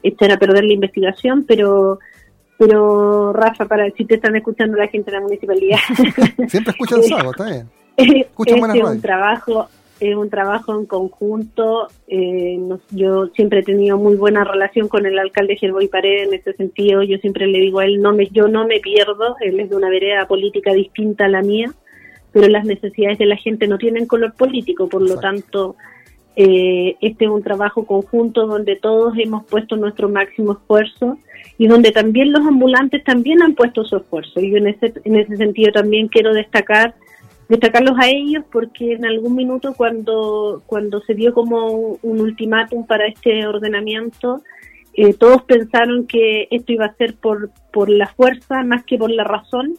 echar 0.07 0.31
a 0.31 0.37
perder 0.37 0.63
la 0.63 0.73
investigación, 0.73 1.45
pero 1.47 1.99
pero 2.57 3.33
Rafa, 3.33 3.65
para 3.65 3.89
si 3.91 4.05
te 4.05 4.15
están 4.15 4.35
escuchando 4.35 4.77
la 4.77 4.87
gente 4.87 5.11
de 5.11 5.17
la 5.17 5.23
municipalidad. 5.23 5.77
Siempre 6.47 6.71
escuchan 6.71 7.03
sábado, 7.03 7.31
está 7.31 7.45
bien. 7.45 7.69
Escuchan 7.97 8.59
este 8.59 8.79
es 8.79 8.85
un 8.85 9.01
trabajo 9.01 9.67
es 9.99 10.15
un 10.15 10.29
trabajo 10.29 10.77
en 10.77 10.85
conjunto. 10.85 11.87
Eh, 12.07 12.59
yo 12.91 13.27
siempre 13.27 13.59
he 13.59 13.63
tenido 13.63 13.97
muy 13.97 14.15
buena 14.15 14.43
relación 14.43 14.87
con 14.87 15.05
el 15.05 15.17
alcalde 15.17 15.57
Gerboy 15.57 15.87
Pared 15.87 16.27
en 16.27 16.33
ese 16.33 16.53
sentido. 16.53 17.03
Yo 17.03 17.17
siempre 17.19 17.47
le 17.47 17.59
digo 17.59 17.79
a 17.79 17.85
él, 17.85 18.01
no 18.01 18.13
me, 18.13 18.27
yo 18.27 18.47
no 18.47 18.65
me 18.67 18.79
pierdo. 18.79 19.35
Él 19.39 19.59
es 19.59 19.69
de 19.69 19.75
una 19.75 19.89
vereda 19.89 20.27
política 20.27 20.73
distinta 20.73 21.25
a 21.25 21.29
la 21.29 21.41
mía, 21.41 21.71
pero 22.31 22.47
las 22.47 22.65
necesidades 22.65 23.17
de 23.17 23.25
la 23.25 23.37
gente 23.37 23.67
no 23.67 23.77
tienen 23.77 24.05
color 24.05 24.33
político. 24.33 24.89
Por 24.89 25.01
lo 25.01 25.17
tanto, 25.17 25.75
eh, 26.35 26.97
este 27.01 27.25
es 27.25 27.31
un 27.31 27.43
trabajo 27.43 27.85
conjunto 27.85 28.47
donde 28.47 28.75
todos 28.75 29.13
hemos 29.17 29.45
puesto 29.45 29.75
nuestro 29.75 30.09
máximo 30.09 30.53
esfuerzo 30.53 31.17
y 31.57 31.67
donde 31.67 31.91
también 31.91 32.31
los 32.31 32.45
ambulantes 32.45 33.03
también 33.03 33.41
han 33.41 33.55
puesto 33.55 33.85
su 33.85 33.97
esfuerzo. 33.97 34.39
Y 34.39 34.51
yo 34.51 34.57
en 34.57 34.67
ese, 34.67 34.93
en 35.03 35.15
ese 35.15 35.37
sentido 35.37 35.71
también 35.71 36.07
quiero 36.07 36.33
destacar 36.33 36.95
destacarlos 37.47 37.97
a 37.99 38.07
ellos 38.07 38.43
porque 38.51 38.93
en 38.93 39.05
algún 39.05 39.35
minuto 39.35 39.73
cuando, 39.75 40.63
cuando 40.65 41.01
se 41.01 41.13
dio 41.13 41.33
como 41.33 41.67
un, 42.01 42.21
ultimátum 42.21 42.85
para 42.85 43.07
este 43.07 43.45
ordenamiento, 43.45 44.41
eh, 44.97 45.13
todos 45.13 45.43
pensaron 45.43 46.07
que 46.07 46.47
esto 46.51 46.71
iba 46.71 46.85
a 46.85 46.95
ser 46.95 47.15
por, 47.15 47.49
por 47.73 47.89
la 47.89 48.07
fuerza 48.07 48.63
más 48.63 48.85
que 48.85 48.97
por 48.97 49.11
la 49.11 49.25
razón. 49.25 49.77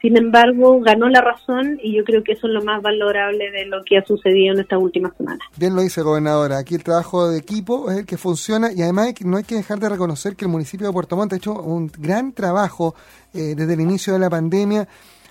Sin 0.00 0.16
embargo, 0.16 0.80
ganó 0.80 1.08
la 1.08 1.20
razón 1.20 1.80
y 1.82 1.96
yo 1.96 2.04
creo 2.04 2.22
que 2.22 2.32
eso 2.32 2.46
es 2.46 2.52
lo 2.52 2.62
más 2.62 2.80
valorable 2.80 3.50
de 3.50 3.66
lo 3.66 3.82
que 3.84 3.98
ha 3.98 4.04
sucedido 4.04 4.54
en 4.54 4.60
estas 4.60 4.80
últimas 4.80 5.16
semanas. 5.16 5.40
Bien 5.56 5.74
lo 5.74 5.82
dice, 5.82 6.02
gobernadora. 6.02 6.58
Aquí 6.58 6.76
el 6.76 6.84
trabajo 6.84 7.28
de 7.28 7.38
equipo 7.38 7.90
es 7.90 7.98
el 7.98 8.06
que 8.06 8.16
funciona 8.16 8.72
y 8.72 8.82
además 8.82 9.12
no 9.24 9.36
hay 9.36 9.44
que 9.44 9.56
dejar 9.56 9.80
de 9.80 9.88
reconocer 9.88 10.36
que 10.36 10.44
el 10.44 10.50
municipio 10.50 10.86
de 10.86 10.92
Puerto 10.92 11.16
Montt 11.16 11.32
ha 11.32 11.36
hecho 11.36 11.54
un 11.54 11.90
gran 11.98 12.32
trabajo 12.32 12.94
eh, 13.34 13.54
desde 13.56 13.74
el 13.74 13.80
inicio 13.80 14.12
de 14.12 14.20
la 14.20 14.30
pandemia 14.30 14.86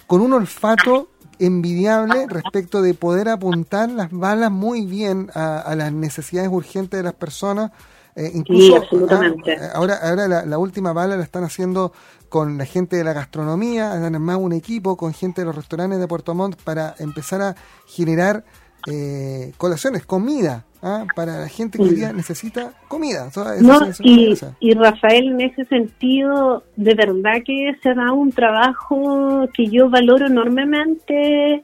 con 0.08 0.20
un 0.20 0.34
olfato 0.34 1.08
envidiable 1.40 2.28
respecto 2.28 2.82
de 2.82 2.94
poder 2.94 3.30
apuntar 3.30 3.90
las 3.90 4.12
balas 4.12 4.52
muy 4.52 4.86
bien 4.86 5.30
a, 5.34 5.74
las 5.76 5.92
necesidades 5.92 6.50
urgentes 6.52 7.00
de 7.00 7.04
las 7.04 7.14
personas. 7.14 7.72
Eh, 8.16 8.32
incluso 8.34 8.76
absolutamente. 8.78 9.56
Ah, 9.56 9.72
ahora, 9.76 9.96
ahora 10.02 10.46
la, 10.46 10.58
última 10.58 10.94
bala 10.94 11.16
la 11.16 11.24
están 11.24 11.44
haciendo 11.44 11.94
con 12.30 12.58
la 12.58 12.66
gente 12.66 12.96
de 12.96 13.04
la 13.04 13.14
gastronomía, 13.14 13.90
dan 14.00 14.22
más 14.22 14.38
un 14.38 14.54
equipo 14.54 14.98
con 14.98 15.14
gente 15.14 15.42
de 15.42 15.46
los 15.46 15.56
restaurantes 15.56 16.00
de 16.00 16.08
Puerto 16.08 16.34
Montt 16.34 16.62
para 16.62 16.96
empezar 17.00 17.42
a 17.42 17.56
generar 17.88 18.44
eh, 18.90 19.52
colaciones, 19.58 20.06
comida, 20.06 20.66
¿ah? 20.82 21.06
para 21.16 21.40
la 21.40 21.48
gente 21.48 21.78
que 21.78 21.84
hoy 21.84 21.96
día 21.96 22.14
necesita 22.14 22.74
comida. 22.88 23.30
y, 24.00 24.74
Rafael, 24.74 25.28
en 25.28 25.42
ese 25.42 25.66
sentido, 25.66 26.64
de 26.78 26.96
verdad 26.96 27.44
que 27.46 27.76
se 27.84 27.94
da 27.94 28.12
un 28.12 28.32
trabajo 28.32 29.48
que 29.54 29.68
yo 29.68 29.90
valoro 29.90 30.26
enormemente 30.26 31.64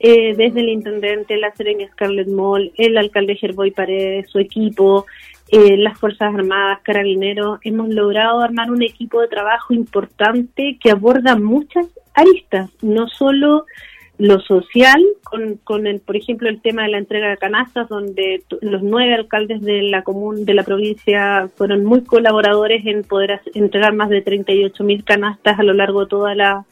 eh, 0.00 0.34
desde 0.36 0.60
el 0.60 0.68
intendente, 0.68 1.36
la 1.38 1.54
Serena 1.54 1.88
Scarlett 1.92 2.28
Moll, 2.28 2.72
el 2.76 2.98
alcalde 2.98 3.36
Gerboy 3.36 3.70
Paredes, 3.70 4.28
su 4.30 4.38
equipo, 4.38 5.06
eh, 5.50 5.76
las 5.76 5.98
Fuerzas 5.98 6.34
Armadas, 6.34 6.80
Carabineros, 6.82 7.58
hemos 7.62 7.88
logrado 7.88 8.40
armar 8.40 8.70
un 8.70 8.82
equipo 8.82 9.20
de 9.20 9.28
trabajo 9.28 9.72
importante 9.72 10.78
que 10.80 10.90
aborda 10.90 11.36
muchas 11.36 11.86
aristas, 12.14 12.70
no 12.82 13.08
solo 13.08 13.64
lo 14.18 14.40
social, 14.40 15.00
con, 15.22 15.58
con 15.62 15.86
el, 15.86 16.00
por 16.00 16.16
ejemplo, 16.16 16.48
el 16.48 16.60
tema 16.60 16.82
de 16.82 16.88
la 16.88 16.98
entrega 16.98 17.30
de 17.30 17.36
canastas, 17.36 17.88
donde 17.88 18.42
los 18.60 18.82
nueve 18.82 19.14
alcaldes 19.14 19.62
de 19.62 19.82
la 19.82 20.02
común 20.02 20.44
de 20.44 20.54
la 20.54 20.64
provincia 20.64 21.48
fueron 21.54 21.84
muy 21.84 22.02
colaboradores 22.02 22.84
en 22.84 23.04
poder 23.04 23.40
entregar 23.54 23.94
más 23.94 24.08
de 24.08 24.20
38 24.20 24.82
mil 24.82 25.04
canastas 25.04 25.58
a 25.58 25.62
lo 25.62 25.72
largo 25.72 26.00
de 26.00 26.08
toda 26.08 26.34
la 26.34 26.66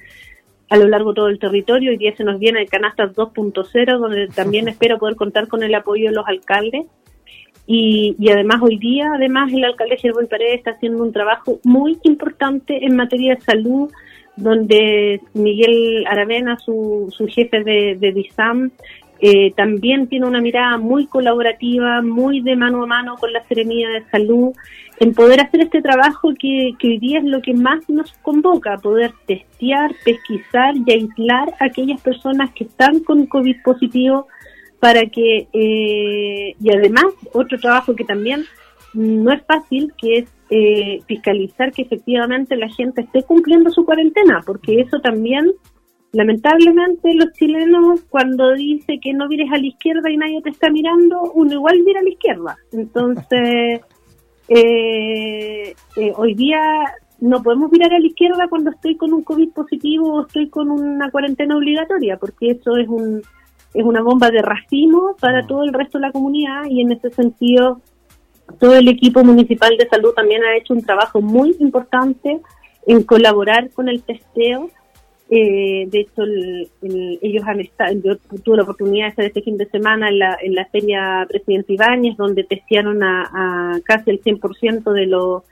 a 0.68 0.76
lo 0.76 0.88
largo 0.88 1.10
de 1.10 1.16
todo 1.16 1.28
el 1.28 1.38
territorio. 1.38 1.92
y 1.92 1.96
día 1.96 2.16
se 2.16 2.24
nos 2.24 2.40
viene 2.40 2.62
el 2.62 2.68
canastas 2.68 3.14
2.0, 3.14 3.98
donde 3.98 4.26
también 4.26 4.68
espero 4.68 4.98
poder 4.98 5.14
contar 5.14 5.46
con 5.46 5.62
el 5.62 5.74
apoyo 5.74 6.08
de 6.08 6.16
los 6.16 6.26
alcaldes. 6.26 6.86
Y, 7.66 8.14
y, 8.18 8.30
además 8.30 8.62
hoy 8.62 8.78
día, 8.78 9.10
además, 9.14 9.52
el 9.52 9.64
alcalde 9.64 9.96
Gerboy 9.96 10.26
Paredes 10.26 10.58
está 10.58 10.70
haciendo 10.72 11.02
un 11.02 11.12
trabajo 11.12 11.58
muy 11.64 11.98
importante 12.04 12.84
en 12.84 12.94
materia 12.94 13.34
de 13.34 13.40
salud, 13.40 13.90
donde 14.36 15.20
Miguel 15.34 16.04
Aravena, 16.06 16.58
su, 16.58 17.12
su 17.16 17.26
jefe 17.26 17.64
de, 17.64 17.96
de 17.98 18.12
DISAM, 18.12 18.70
eh, 19.18 19.52
también 19.56 20.08
tiene 20.08 20.26
una 20.26 20.42
mirada 20.42 20.76
muy 20.76 21.06
colaborativa, 21.06 22.02
muy 22.02 22.42
de 22.42 22.54
mano 22.54 22.82
a 22.82 22.86
mano 22.86 23.16
con 23.16 23.32
la 23.32 23.42
Seremía 23.46 23.88
de 23.88 24.04
Salud, 24.10 24.52
en 25.00 25.14
poder 25.14 25.40
hacer 25.40 25.62
este 25.62 25.80
trabajo 25.80 26.34
que, 26.38 26.72
que, 26.78 26.88
hoy 26.88 26.98
día 26.98 27.18
es 27.18 27.24
lo 27.24 27.40
que 27.40 27.54
más 27.54 27.88
nos 27.88 28.12
convoca, 28.22 28.76
poder 28.76 29.12
testear, 29.26 29.94
pesquisar 30.04 30.74
y 30.76 30.92
aislar 30.92 31.48
a 31.60 31.66
aquellas 31.66 32.00
personas 32.02 32.50
que 32.52 32.64
están 32.64 33.00
con 33.00 33.26
COVID 33.26 33.56
positivo 33.64 34.28
para 34.80 35.06
que, 35.06 35.48
eh, 35.52 36.54
y 36.60 36.70
además, 36.70 37.06
otro 37.32 37.58
trabajo 37.58 37.94
que 37.94 38.04
también 38.04 38.44
no 38.94 39.32
es 39.32 39.42
fácil, 39.44 39.92
que 39.98 40.18
es 40.18 40.32
eh, 40.48 41.00
fiscalizar 41.06 41.72
que 41.72 41.82
efectivamente 41.82 42.56
la 42.56 42.68
gente 42.68 43.02
esté 43.02 43.22
cumpliendo 43.24 43.70
su 43.70 43.84
cuarentena, 43.84 44.42
porque 44.46 44.80
eso 44.80 45.00
también, 45.00 45.52
lamentablemente, 46.12 47.14
los 47.14 47.32
chilenos 47.32 48.02
cuando 48.08 48.54
dice 48.54 48.98
que 49.02 49.12
no 49.12 49.28
vires 49.28 49.50
a 49.52 49.58
la 49.58 49.66
izquierda 49.66 50.10
y 50.10 50.16
nadie 50.16 50.42
te 50.42 50.50
está 50.50 50.70
mirando, 50.70 51.32
uno 51.34 51.52
igual 51.52 51.82
mira 51.84 52.00
a 52.00 52.04
la 52.04 52.10
izquierda. 52.10 52.56
Entonces, 52.72 53.80
eh, 54.48 55.74
eh, 55.96 56.12
hoy 56.16 56.34
día 56.34 56.60
no 57.18 57.42
podemos 57.42 57.72
mirar 57.72 57.92
a 57.92 57.98
la 57.98 58.06
izquierda 58.06 58.46
cuando 58.48 58.70
estoy 58.70 58.96
con 58.96 59.12
un 59.12 59.24
COVID 59.24 59.50
positivo 59.50 60.12
o 60.12 60.26
estoy 60.26 60.48
con 60.48 60.70
una 60.70 61.10
cuarentena 61.10 61.56
obligatoria, 61.56 62.18
porque 62.18 62.50
eso 62.50 62.76
es 62.76 62.86
un 62.88 63.22
es 63.76 63.84
una 63.84 64.02
bomba 64.02 64.30
de 64.30 64.42
racimo 64.42 65.16
para 65.20 65.42
mm. 65.42 65.46
todo 65.46 65.64
el 65.64 65.72
resto 65.72 65.98
de 65.98 66.06
la 66.06 66.12
comunidad 66.12 66.64
y 66.68 66.80
en 66.80 66.92
ese 66.92 67.10
sentido 67.10 67.80
todo 68.58 68.74
el 68.76 68.88
equipo 68.88 69.22
municipal 69.24 69.76
de 69.76 69.88
salud 69.88 70.12
también 70.14 70.42
ha 70.44 70.56
hecho 70.56 70.72
un 70.72 70.82
trabajo 70.82 71.20
muy 71.20 71.54
importante 71.58 72.40
en 72.86 73.02
colaborar 73.02 73.70
con 73.70 73.88
el 73.88 74.02
testeo. 74.02 74.70
Eh, 75.28 75.88
de 75.90 76.00
hecho, 76.00 76.22
ellos 77.20 77.42
han 77.44 77.60
estado, 77.60 77.94
yo 78.02 78.16
tuve 78.44 78.58
la 78.58 78.62
oportunidad 78.62 79.06
de 79.06 79.10
estar 79.10 79.24
este 79.24 79.42
fin 79.42 79.56
de 79.56 79.66
semana 79.66 80.08
en 80.08 80.20
la, 80.20 80.38
en 80.40 80.54
la 80.54 80.66
feria 80.66 81.26
Presidente 81.28 81.72
Ibáñez, 81.72 82.16
donde 82.16 82.44
testearon 82.44 83.02
a, 83.02 83.80
casi 83.84 84.10
el 84.10 84.22
100% 84.22 84.92
de 84.92 85.06
los 85.06 85.42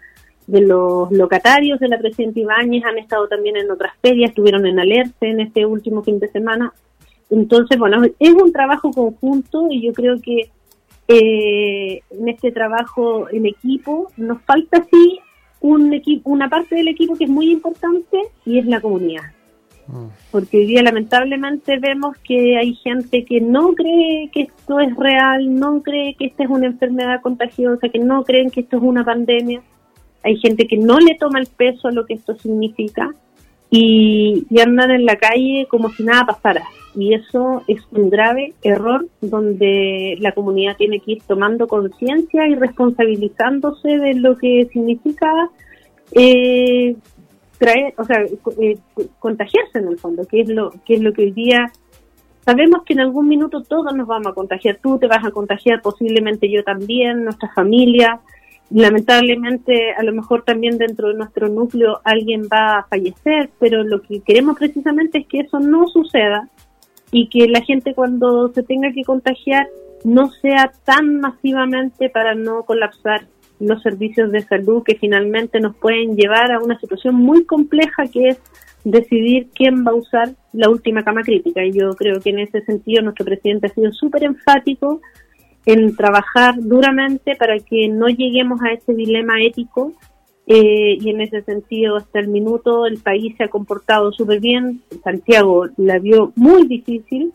de 0.46 0.60
los 0.60 1.10
locatarios 1.10 1.80
de 1.80 1.88
la 1.88 1.98
Presidente 1.98 2.40
Ibáñez, 2.40 2.84
han 2.84 2.98
estado 2.98 3.26
también 3.28 3.56
en 3.56 3.70
otras 3.70 3.94
ferias, 4.02 4.28
estuvieron 4.28 4.66
en 4.66 4.78
Alerce 4.78 5.14
en 5.22 5.40
este 5.40 5.64
último 5.64 6.02
fin 6.02 6.20
de 6.20 6.28
semana. 6.28 6.70
Entonces, 7.34 7.78
bueno, 7.78 8.02
es 8.18 8.32
un 8.32 8.52
trabajo 8.52 8.90
conjunto 8.90 9.68
y 9.70 9.82
yo 9.82 9.92
creo 9.92 10.20
que 10.20 10.50
eh, 11.06 12.00
en 12.10 12.28
este 12.28 12.50
trabajo 12.50 13.28
en 13.30 13.46
equipo. 13.46 14.10
Nos 14.16 14.40
falta 14.42 14.84
sí 14.90 15.18
un 15.60 15.92
equipo, 15.92 16.30
una 16.30 16.48
parte 16.48 16.76
del 16.76 16.88
equipo 16.88 17.16
que 17.16 17.24
es 17.24 17.30
muy 17.30 17.50
importante 17.50 18.18
y 18.46 18.58
es 18.58 18.66
la 18.66 18.80
comunidad. 18.80 19.24
Mm. 19.86 20.06
Porque 20.30 20.58
hoy 20.58 20.66
día 20.66 20.82
lamentablemente 20.82 21.78
vemos 21.78 22.16
que 22.18 22.56
hay 22.56 22.74
gente 22.76 23.24
que 23.24 23.40
no 23.40 23.74
cree 23.74 24.30
que 24.32 24.42
esto 24.42 24.80
es 24.80 24.96
real, 24.96 25.54
no 25.54 25.82
cree 25.82 26.14
que 26.14 26.26
esta 26.26 26.44
es 26.44 26.50
una 26.50 26.66
enfermedad 26.66 27.20
contagiosa, 27.20 27.88
que 27.88 27.98
no 27.98 28.24
creen 28.24 28.50
que 28.50 28.60
esto 28.60 28.78
es 28.78 28.82
una 28.82 29.04
pandemia. 29.04 29.62
Hay 30.22 30.38
gente 30.38 30.66
que 30.66 30.78
no 30.78 30.98
le 31.00 31.16
toma 31.16 31.38
el 31.38 31.48
peso 31.48 31.88
a 31.88 31.92
lo 31.92 32.06
que 32.06 32.14
esto 32.14 32.34
significa 32.36 33.14
y, 33.76 34.46
y 34.48 34.60
andan 34.60 34.92
en 34.92 35.04
la 35.04 35.16
calle 35.16 35.66
como 35.68 35.90
si 35.90 36.04
nada 36.04 36.26
pasara. 36.26 36.62
Y 36.94 37.12
eso 37.12 37.62
es 37.66 37.80
un 37.90 38.08
grave 38.08 38.54
error 38.62 39.04
donde 39.20 40.16
la 40.20 40.30
comunidad 40.30 40.76
tiene 40.76 41.00
que 41.00 41.12
ir 41.12 41.22
tomando 41.26 41.66
conciencia 41.66 42.46
y 42.46 42.54
responsabilizándose 42.54 43.98
de 43.98 44.14
lo 44.14 44.38
que 44.38 44.68
significa 44.72 45.50
eh, 46.12 46.94
traer, 47.58 47.94
o 47.98 48.04
sea, 48.04 48.18
eh, 48.60 48.78
contagiarse 49.18 49.80
en 49.80 49.88
el 49.88 49.98
fondo, 49.98 50.24
que 50.24 50.42
es 50.42 50.48
lo 50.48 50.70
que 50.86 50.94
es 50.94 51.00
lo 51.00 51.12
que 51.12 51.22
hoy 51.22 51.32
día 51.32 51.72
sabemos 52.44 52.84
que 52.84 52.92
en 52.92 53.00
algún 53.00 53.26
minuto 53.26 53.62
todos 53.62 53.92
nos 53.92 54.06
vamos 54.06 54.28
a 54.28 54.34
contagiar, 54.34 54.78
tú 54.80 54.98
te 54.98 55.08
vas 55.08 55.24
a 55.24 55.32
contagiar, 55.32 55.82
posiblemente 55.82 56.48
yo 56.48 56.62
también, 56.62 57.24
nuestra 57.24 57.50
familia, 57.52 58.20
lamentablemente 58.70 59.92
a 59.92 60.02
lo 60.02 60.12
mejor 60.12 60.42
también 60.42 60.78
dentro 60.78 61.08
de 61.08 61.14
nuestro 61.14 61.48
núcleo 61.48 62.00
alguien 62.04 62.42
va 62.52 62.78
a 62.78 62.84
fallecer, 62.84 63.50
pero 63.58 63.84
lo 63.84 64.02
que 64.02 64.20
queremos 64.20 64.56
precisamente 64.58 65.18
es 65.18 65.26
que 65.26 65.40
eso 65.40 65.60
no 65.60 65.86
suceda 65.88 66.48
y 67.10 67.28
que 67.28 67.46
la 67.48 67.62
gente 67.62 67.94
cuando 67.94 68.52
se 68.52 68.62
tenga 68.62 68.92
que 68.92 69.04
contagiar 69.04 69.68
no 70.04 70.30
sea 70.30 70.72
tan 70.84 71.20
masivamente 71.20 72.10
para 72.10 72.34
no 72.34 72.64
colapsar 72.64 73.26
los 73.60 73.82
servicios 73.82 74.32
de 74.32 74.42
salud 74.42 74.82
que 74.82 74.96
finalmente 74.96 75.60
nos 75.60 75.76
pueden 75.76 76.16
llevar 76.16 76.52
a 76.52 76.60
una 76.60 76.78
situación 76.78 77.14
muy 77.14 77.44
compleja 77.44 78.06
que 78.12 78.28
es 78.30 78.40
decidir 78.84 79.48
quién 79.54 79.84
va 79.86 79.92
a 79.92 79.94
usar 79.94 80.34
la 80.52 80.68
última 80.68 81.02
cama 81.02 81.22
crítica. 81.22 81.64
Y 81.64 81.72
yo 81.72 81.90
creo 81.90 82.20
que 82.20 82.30
en 82.30 82.40
ese 82.40 82.62
sentido 82.62 83.02
nuestro 83.02 83.24
presidente 83.24 83.68
ha 83.68 83.74
sido 83.74 83.92
súper 83.92 84.24
enfático 84.24 85.00
en 85.66 85.96
trabajar 85.96 86.56
duramente 86.58 87.36
para 87.36 87.58
que 87.58 87.88
no 87.88 88.08
lleguemos 88.08 88.60
a 88.62 88.72
ese 88.72 88.94
dilema 88.94 89.42
ético 89.42 89.92
eh, 90.46 90.98
y 91.00 91.08
en 91.08 91.22
ese 91.22 91.42
sentido, 91.42 91.96
hasta 91.96 92.20
el 92.20 92.28
minuto, 92.28 92.86
el 92.86 92.98
país 92.98 93.34
se 93.36 93.44
ha 93.44 93.48
comportado 93.48 94.12
súper 94.12 94.40
bien. 94.40 94.82
Santiago 95.02 95.66
la 95.76 95.98
vio 95.98 96.32
muy 96.36 96.66
difícil 96.66 97.32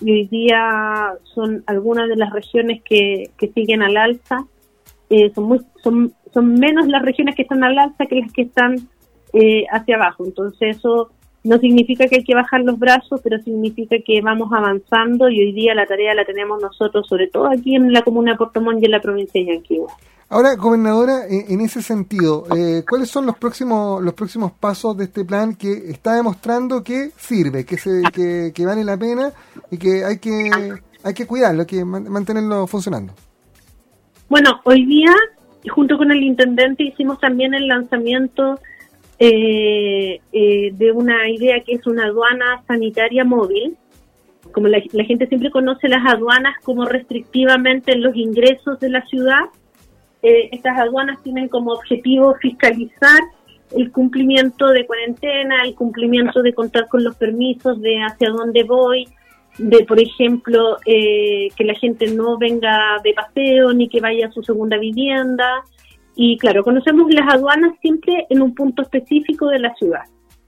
y 0.00 0.12
hoy 0.12 0.26
día 0.26 1.12
son 1.34 1.62
algunas 1.66 2.08
de 2.08 2.16
las 2.16 2.32
regiones 2.32 2.82
que, 2.82 3.30
que 3.36 3.48
siguen 3.52 3.82
al 3.82 3.96
alza. 3.96 4.44
Eh, 5.10 5.30
son, 5.34 5.44
muy, 5.44 5.60
son, 5.82 6.12
son 6.34 6.54
menos 6.54 6.88
las 6.88 7.02
regiones 7.02 7.34
que 7.34 7.42
están 7.42 7.62
al 7.64 7.78
alza 7.78 8.06
que 8.06 8.16
las 8.16 8.32
que 8.32 8.42
están 8.42 8.76
eh, 9.32 9.64
hacia 9.70 9.96
abajo. 9.96 10.24
Entonces, 10.24 10.76
eso 10.76 11.10
no 11.44 11.58
significa 11.58 12.06
que 12.06 12.16
hay 12.16 12.24
que 12.24 12.34
bajar 12.34 12.60
los 12.62 12.78
brazos, 12.78 13.20
pero 13.22 13.38
significa 13.38 13.96
que 14.04 14.20
vamos 14.22 14.50
avanzando 14.52 15.28
y 15.28 15.40
hoy 15.40 15.52
día 15.52 15.74
la 15.74 15.86
tarea 15.86 16.14
la 16.14 16.24
tenemos 16.24 16.60
nosotros, 16.60 17.06
sobre 17.08 17.28
todo 17.28 17.46
aquí 17.46 17.76
en 17.76 17.92
la 17.92 18.02
comuna 18.02 18.32
de 18.32 18.38
Puerto 18.38 18.60
Montt 18.60 18.82
y 18.82 18.86
en 18.86 18.90
la 18.90 19.00
provincia 19.00 19.40
de 19.40 19.54
Yanquihue. 19.54 19.86
Ahora, 20.30 20.56
gobernadora, 20.56 21.22
en 21.26 21.60
ese 21.62 21.80
sentido, 21.80 22.44
eh, 22.54 22.84
¿cuáles 22.86 23.08
son 23.08 23.24
los 23.24 23.38
próximos 23.38 24.02
los 24.02 24.12
próximos 24.12 24.52
pasos 24.52 24.94
de 24.94 25.04
este 25.04 25.24
plan 25.24 25.54
que 25.54 25.72
está 25.90 26.16
demostrando 26.16 26.82
que 26.82 27.12
sirve, 27.16 27.64
que 27.64 27.78
se 27.78 28.02
que, 28.12 28.66
vale 28.66 28.84
la 28.84 28.98
pena 28.98 29.32
y 29.70 29.78
que 29.78 30.04
hay 30.04 30.18
que 30.18 30.50
hay 31.02 31.14
que 31.14 31.26
cuidarlo, 31.26 31.60
hay 31.62 31.66
que 31.66 31.82
mantenerlo 31.82 32.66
funcionando? 32.66 33.14
Bueno, 34.28 34.60
hoy 34.64 34.84
día 34.84 35.14
junto 35.70 35.96
con 35.96 36.10
el 36.10 36.22
intendente 36.22 36.84
hicimos 36.84 37.18
también 37.20 37.54
el 37.54 37.66
lanzamiento 37.66 38.60
eh, 39.18 40.20
eh, 40.32 40.70
de 40.72 40.92
una 40.92 41.28
idea 41.28 41.60
que 41.60 41.74
es 41.74 41.86
una 41.86 42.06
aduana 42.06 42.62
sanitaria 42.66 43.24
móvil. 43.24 43.76
Como 44.52 44.68
la, 44.68 44.82
la 44.92 45.04
gente 45.04 45.26
siempre 45.26 45.50
conoce 45.50 45.88
las 45.88 46.06
aduanas 46.06 46.56
como 46.62 46.84
restrictivamente 46.84 47.92
en 47.92 48.02
los 48.02 48.16
ingresos 48.16 48.80
de 48.80 48.90
la 48.90 49.04
ciudad, 49.06 49.44
eh, 50.22 50.48
estas 50.52 50.78
aduanas 50.78 51.22
tienen 51.22 51.48
como 51.48 51.72
objetivo 51.72 52.34
fiscalizar 52.40 53.20
el 53.76 53.92
cumplimiento 53.92 54.68
de 54.68 54.86
cuarentena, 54.86 55.62
el 55.64 55.74
cumplimiento 55.74 56.42
de 56.42 56.54
contar 56.54 56.88
con 56.88 57.04
los 57.04 57.16
permisos 57.16 57.80
de 57.80 57.98
hacia 58.02 58.30
dónde 58.30 58.64
voy, 58.64 59.06
de, 59.58 59.84
por 59.84 60.00
ejemplo, 60.00 60.78
eh, 60.86 61.48
que 61.56 61.64
la 61.64 61.74
gente 61.74 62.06
no 62.08 62.38
venga 62.38 62.98
de 63.04 63.12
paseo 63.12 63.72
ni 63.72 63.88
que 63.88 64.00
vaya 64.00 64.28
a 64.28 64.32
su 64.32 64.42
segunda 64.42 64.78
vivienda. 64.78 65.62
Y 66.20 66.36
claro, 66.36 66.64
conocemos 66.64 67.14
las 67.14 67.32
aduanas 67.32 67.78
siempre 67.80 68.26
en 68.28 68.42
un 68.42 68.52
punto 68.52 68.82
específico 68.82 69.46
de 69.50 69.60
la 69.60 69.72
ciudad. 69.76 70.02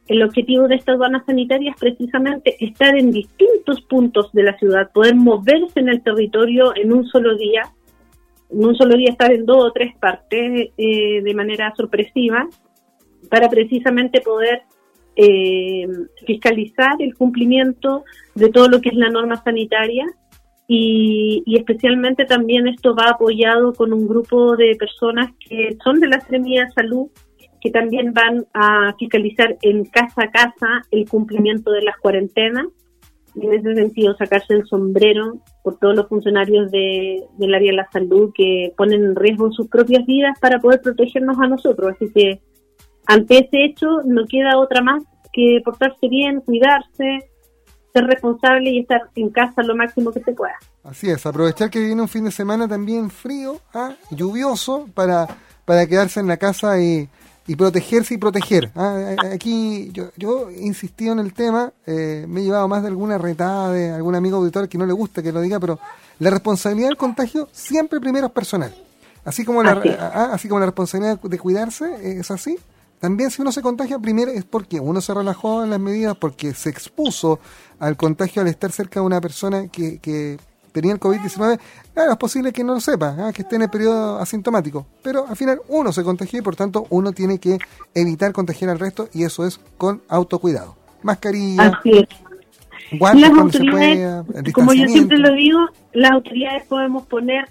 El 0.09 0.25
objetivo 0.25 0.67
de 0.67 0.75
esta 0.75 0.91
aduana 0.91 1.23
sanitaria 1.25 1.71
es 1.71 1.77
precisamente 1.79 2.57
estar 2.59 2.99
en 2.99 3.13
distintos 3.13 3.81
puntos 3.83 4.33
de 4.33 4.43
la 4.43 4.59
ciudad, 4.59 4.91
poder 4.91 5.15
moverse 5.15 5.79
en 5.79 5.89
el 5.89 6.03
territorio 6.03 6.75
en 6.75 6.93
un 6.93 7.07
solo 7.07 7.37
día 7.37 7.63
en 8.51 8.67
un 8.67 8.75
solo 8.75 8.97
día 8.97 9.11
estar 9.13 9.31
en 9.31 9.47
dos 9.47 9.67
o 9.67 9.71
tres 9.71 9.97
partes 9.97 10.71
eh, 10.77 11.23
de 11.23 11.35
manera 11.35 11.73
sorpresiva 11.77 12.49
para 13.31 13.49
precisamente 13.49 14.21
poder 14.23 14.63
eh, 15.15 15.87
fiscalizar 16.27 16.97
el 16.99 17.15
cumplimiento 17.15 18.03
de 18.35 18.49
todo 18.49 18.69
lo 18.69 18.81
que 18.81 18.89
es 18.89 18.97
la 18.97 19.09
norma 19.09 19.41
sanitaria 19.45 20.05
y, 20.73 21.43
especialmente 21.57 22.27
también 22.27 22.69
esto 22.69 22.95
va 22.95 23.11
apoyado 23.11 23.73
con 23.73 23.93
un 23.93 24.07
grupo 24.07 24.57
de 24.57 24.77
personas 24.77 25.33
que 25.41 25.77
son 25.83 25.99
de 25.99 26.07
la 26.07 26.21
Seremía 26.21 26.65
de 26.65 26.71
Salud 26.71 27.09
que 27.61 27.73
también 27.73 28.15
van 28.15 28.47
a 28.55 28.95
fiscalizar 28.97 29.59
en 29.63 29.85
casa 29.87 30.23
a 30.23 30.31
casa 30.31 30.83
el 30.93 31.09
cumplimiento 31.09 31.73
de 31.73 31.83
las 31.83 31.97
cuarentenas 31.99 32.69
y 33.35 33.47
en 33.47 33.55
ese 33.55 33.75
sentido 33.75 34.15
sacarse 34.17 34.55
el 34.55 34.67
sombrero 34.67 35.41
por 35.65 35.77
todos 35.79 35.97
los 35.97 36.09
funcionarios 36.09 36.71
de, 36.71 37.25
del 37.37 37.55
área 37.55 37.73
de 37.73 37.77
la 37.77 37.91
salud 37.91 38.31
que 38.33 38.73
ponen 38.77 39.05
en 39.05 39.17
riesgo 39.17 39.51
sus 39.51 39.67
propias 39.67 40.07
vidas 40.07 40.39
para 40.41 40.61
poder 40.61 40.81
protegernos 40.81 41.37
a 41.41 41.49
nosotros. 41.49 41.95
Así 41.97 42.13
que 42.13 42.41
ante 43.07 43.39
ese 43.39 43.65
hecho 43.65 43.89
no 44.05 44.25
queda 44.27 44.57
otra 44.57 44.83
más 44.83 45.03
que 45.33 45.61
portarse 45.65 46.09
bien, 46.09 46.41
cuidarse, 46.41 47.30
ser 47.93 48.05
responsable 48.05 48.71
y 48.71 48.81
estar 48.81 49.03
en 49.15 49.31
casa 49.31 49.63
lo 49.63 49.75
máximo 49.77 50.13
que 50.13 50.21
se 50.21 50.33
pueda. 50.33 50.55
Así 50.85 51.11
es, 51.11 51.25
aprovechar 51.27 51.71
que 51.71 51.81
viene 51.81 52.01
un 52.01 52.09
fin 52.09 52.25
de 52.25 52.31
semana 52.31 52.67
también 52.69 53.11
frío, 53.11 53.61
¿ah? 53.75 53.93
lluvioso, 54.11 54.89
para, 54.95 55.27
para 55.65 55.87
quedarse 55.87 56.21
en 56.21 56.29
la 56.29 56.37
casa 56.37 56.81
y, 56.81 57.09
y 57.47 57.57
protegerse 57.57 58.15
y 58.15 58.19
proteger. 58.19 58.71
¿ah? 58.77 59.17
Aquí 59.33 59.91
yo, 59.93 60.11
yo 60.17 60.51
he 60.51 60.61
insistido 60.61 61.13
en 61.13 61.19
el 61.19 61.33
tema, 61.33 61.73
eh, 61.87 62.25
me 62.29 62.41
he 62.41 62.45
llevado 62.45 62.69
más 62.69 62.83
de 62.83 62.89
alguna 62.89 63.19
retada 63.19 63.73
de 63.73 63.91
algún 63.91 64.15
amigo 64.15 64.37
auditor 64.37 64.69
que 64.69 64.79
no 64.79 64.87
le 64.87 64.93
gusta 64.93 65.23
que 65.23 65.33
lo 65.33 65.41
diga, 65.41 65.59
pero 65.59 65.79
la 66.21 66.31
responsabilidad 66.31 66.89
del 66.89 66.97
contagio 66.97 67.49
siempre 67.53 68.01
primero 68.01 68.29
es 68.29 68.33
personal. 68.33 68.75
Así 69.25 69.45
como 69.45 69.63
la, 69.63 69.83
ah, 69.99 70.31
así 70.33 70.49
como 70.49 70.61
la 70.61 70.67
responsabilidad 70.67 71.21
de 71.21 71.39
cuidarse 71.39 72.19
es 72.21 72.31
así, 72.31 72.57
también 73.01 73.31
si 73.31 73.41
uno 73.41 73.51
se 73.51 73.63
contagia, 73.63 73.99
primero 73.99 74.31
es 74.31 74.45
porque 74.45 74.79
uno 74.79 75.01
se 75.01 75.15
relajó 75.15 75.65
en 75.65 75.71
las 75.71 75.81
medidas, 75.81 76.17
porque 76.17 76.53
se 76.53 76.69
expuso 76.69 77.41
al 77.79 77.97
contagio 77.97 78.43
al 78.43 78.49
estar 78.49 78.71
cerca 78.71 79.01
de 79.01 79.07
una 79.07 79.23
persona 79.23 79.69
que, 79.69 79.99
que 79.99 80.39
tenía 80.71 80.93
el 80.93 81.01
COVID-19. 81.01 81.59
Claro, 81.95 82.13
es 82.13 82.19
posible 82.19 82.53
que 82.53 82.63
no 82.63 82.75
lo 82.75 82.81
sepa, 82.81 83.17
¿ah? 83.19 83.33
que 83.33 83.41
esté 83.43 83.57
en 83.57 83.63
el 83.63 83.71
periodo 83.71 84.19
asintomático, 84.19 84.87
pero 85.03 85.27
al 85.27 85.35
final 85.35 85.63
uno 85.69 85.93
se 85.93 86.05
contagia 86.05 86.41
y 86.41 86.43
por 86.43 86.57
tanto 86.57 86.87
uno 86.91 87.13
tiene 87.13 87.39
que 87.39 87.59
evitar 87.95 88.33
contagiar 88.33 88.71
al 88.71 88.79
resto 88.79 89.09
y 89.15 89.25
eso 89.25 89.47
es 89.47 89.59
con 89.79 90.03
autocuidado. 90.09 90.77
Mascarilla, 91.03 91.81
guantes 92.93 93.31
cuando 93.31 93.53
se 93.53 93.65
pueda, 93.65 94.25
Como 94.53 94.75
yo 94.75 94.87
siempre 94.89 95.17
lo 95.17 95.33
digo, 95.33 95.59
las 95.95 96.13
autoridades 96.13 96.67
podemos 96.67 97.07
poner 97.07 97.49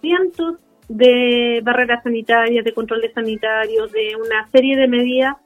cientos 0.00 0.56
de 0.90 1.60
barreras 1.62 2.02
sanitarias, 2.02 2.64
de 2.64 2.74
controles 2.74 3.12
sanitarios, 3.14 3.92
de 3.92 4.16
una 4.16 4.50
serie 4.50 4.76
de 4.76 4.88
medidas, 4.88 5.36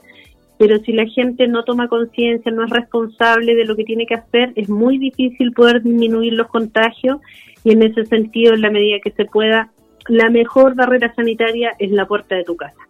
pero 0.59 0.79
si 0.79 0.93
la 0.93 1.05
gente 1.07 1.47
no 1.49 1.65
toma 1.65 1.87
conciencia, 1.87 2.51
no 2.51 2.65
es 2.65 2.71
responsable 2.71 3.55
de 3.55 3.67
lo 3.67 3.77
que 3.77 3.85
tiene 3.85 4.07
que 4.07 4.15
hacer, 4.15 4.53
es 4.57 4.71
muy 4.71 4.99
difícil 4.99 5.53
poder 5.53 5.83
disminuir 5.83 6.33
los 6.33 6.49
contagios 6.49 7.21
y 7.63 7.73
en 7.73 7.83
ese 7.83 8.07
sentido, 8.07 8.55
en 8.55 8.63
la 8.63 8.71
medida 8.71 8.97
que 9.05 9.11
se 9.11 9.27
pueda, 9.27 9.71
la 10.09 10.31
mejor 10.31 10.75
barrera 10.75 11.15
sanitaria 11.15 11.73
es 11.79 11.91
la 11.91 12.07
puerta 12.07 12.37
de 12.37 12.45
tu 12.45 12.57
casa. 12.57 12.81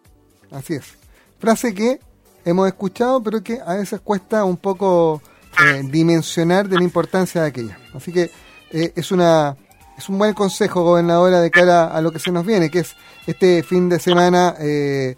Así 0.52 0.74
es. 0.74 0.96
Frase 1.40 1.74
que 1.74 1.98
hemos 2.44 2.68
escuchado, 2.68 3.20
pero 3.20 3.42
que 3.42 3.58
a 3.66 3.74
veces 3.74 4.00
cuesta 4.00 4.44
un 4.44 4.58
poco 4.58 5.20
eh, 5.58 5.82
dimensionar 5.90 6.68
de 6.68 6.76
la 6.76 6.84
importancia 6.84 7.42
de 7.42 7.48
aquella. 7.48 7.78
Así 7.94 8.12
que 8.12 8.30
eh, 8.70 8.92
es 8.94 9.10
una 9.10 9.56
es 9.96 10.08
un 10.08 10.18
buen 10.18 10.34
consejo, 10.34 10.82
gobernadora, 10.82 11.40
de 11.40 11.50
cara 11.50 11.86
a 11.86 12.00
lo 12.00 12.10
que 12.10 12.18
se 12.18 12.32
nos 12.32 12.44
viene, 12.44 12.70
que 12.70 12.80
es 12.80 12.96
este 13.26 13.62
fin 13.62 13.88
de 13.88 13.98
semana. 13.98 14.54
Eh, 14.60 15.14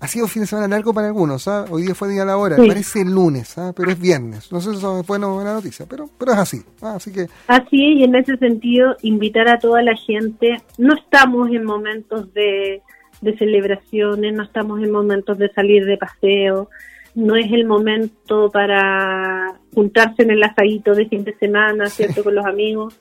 ha 0.00 0.08
sido 0.08 0.24
un 0.24 0.30
fin 0.30 0.42
de 0.42 0.48
semana 0.48 0.66
largo 0.66 0.92
para 0.92 1.06
algunos, 1.06 1.46
¿ah? 1.46 1.64
hoy 1.70 1.82
día 1.82 1.94
fue 1.94 2.08
día 2.08 2.24
laboral, 2.24 2.66
parece 2.66 3.02
el 3.02 3.14
lunes, 3.14 3.56
¿ah? 3.56 3.72
pero 3.74 3.92
es 3.92 4.00
viernes. 4.00 4.50
No 4.50 4.60
sé 4.60 4.72
si 4.72 4.78
eso 4.78 4.98
es 4.98 5.06
buena 5.06 5.28
o 5.28 5.34
buena 5.34 5.54
noticia, 5.54 5.86
pero, 5.88 6.10
pero 6.18 6.32
es 6.32 6.38
así. 6.38 6.60
¿ah? 6.82 6.94
Así 6.96 7.12
que 7.12 7.28
así 7.46 7.98
y 7.98 8.02
en 8.02 8.16
ese 8.16 8.36
sentido 8.36 8.96
invitar 9.02 9.46
a 9.48 9.60
toda 9.60 9.80
la 9.82 9.94
gente. 9.94 10.56
No 10.76 10.94
estamos 10.94 11.50
en 11.50 11.64
momentos 11.64 12.34
de, 12.34 12.82
de 13.20 13.38
celebraciones, 13.38 14.34
no 14.34 14.42
estamos 14.42 14.82
en 14.82 14.90
momentos 14.90 15.38
de 15.38 15.52
salir 15.52 15.84
de 15.84 15.96
paseo, 15.96 16.68
no 17.14 17.36
es 17.36 17.52
el 17.52 17.64
momento 17.64 18.50
para 18.50 19.54
juntarse 19.72 20.24
en 20.24 20.32
el 20.32 20.42
asadito 20.42 20.96
de 20.96 21.06
fin 21.06 21.22
de 21.22 21.36
semana, 21.36 21.86
¿cierto? 21.86 22.24
Con 22.24 22.34
los 22.34 22.44
amigos 22.44 22.98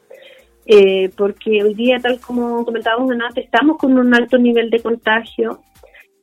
eh, 0.66 1.10
porque 1.18 1.64
hoy 1.64 1.74
día, 1.74 2.00
tal 2.00 2.20
como 2.20 2.64
comentábamos 2.66 3.12
antes, 3.12 3.46
estamos 3.46 3.78
con 3.78 3.98
un 3.98 4.14
alto 4.14 4.38
nivel 4.38 4.70
de 4.70 4.80
contagio. 4.80 5.62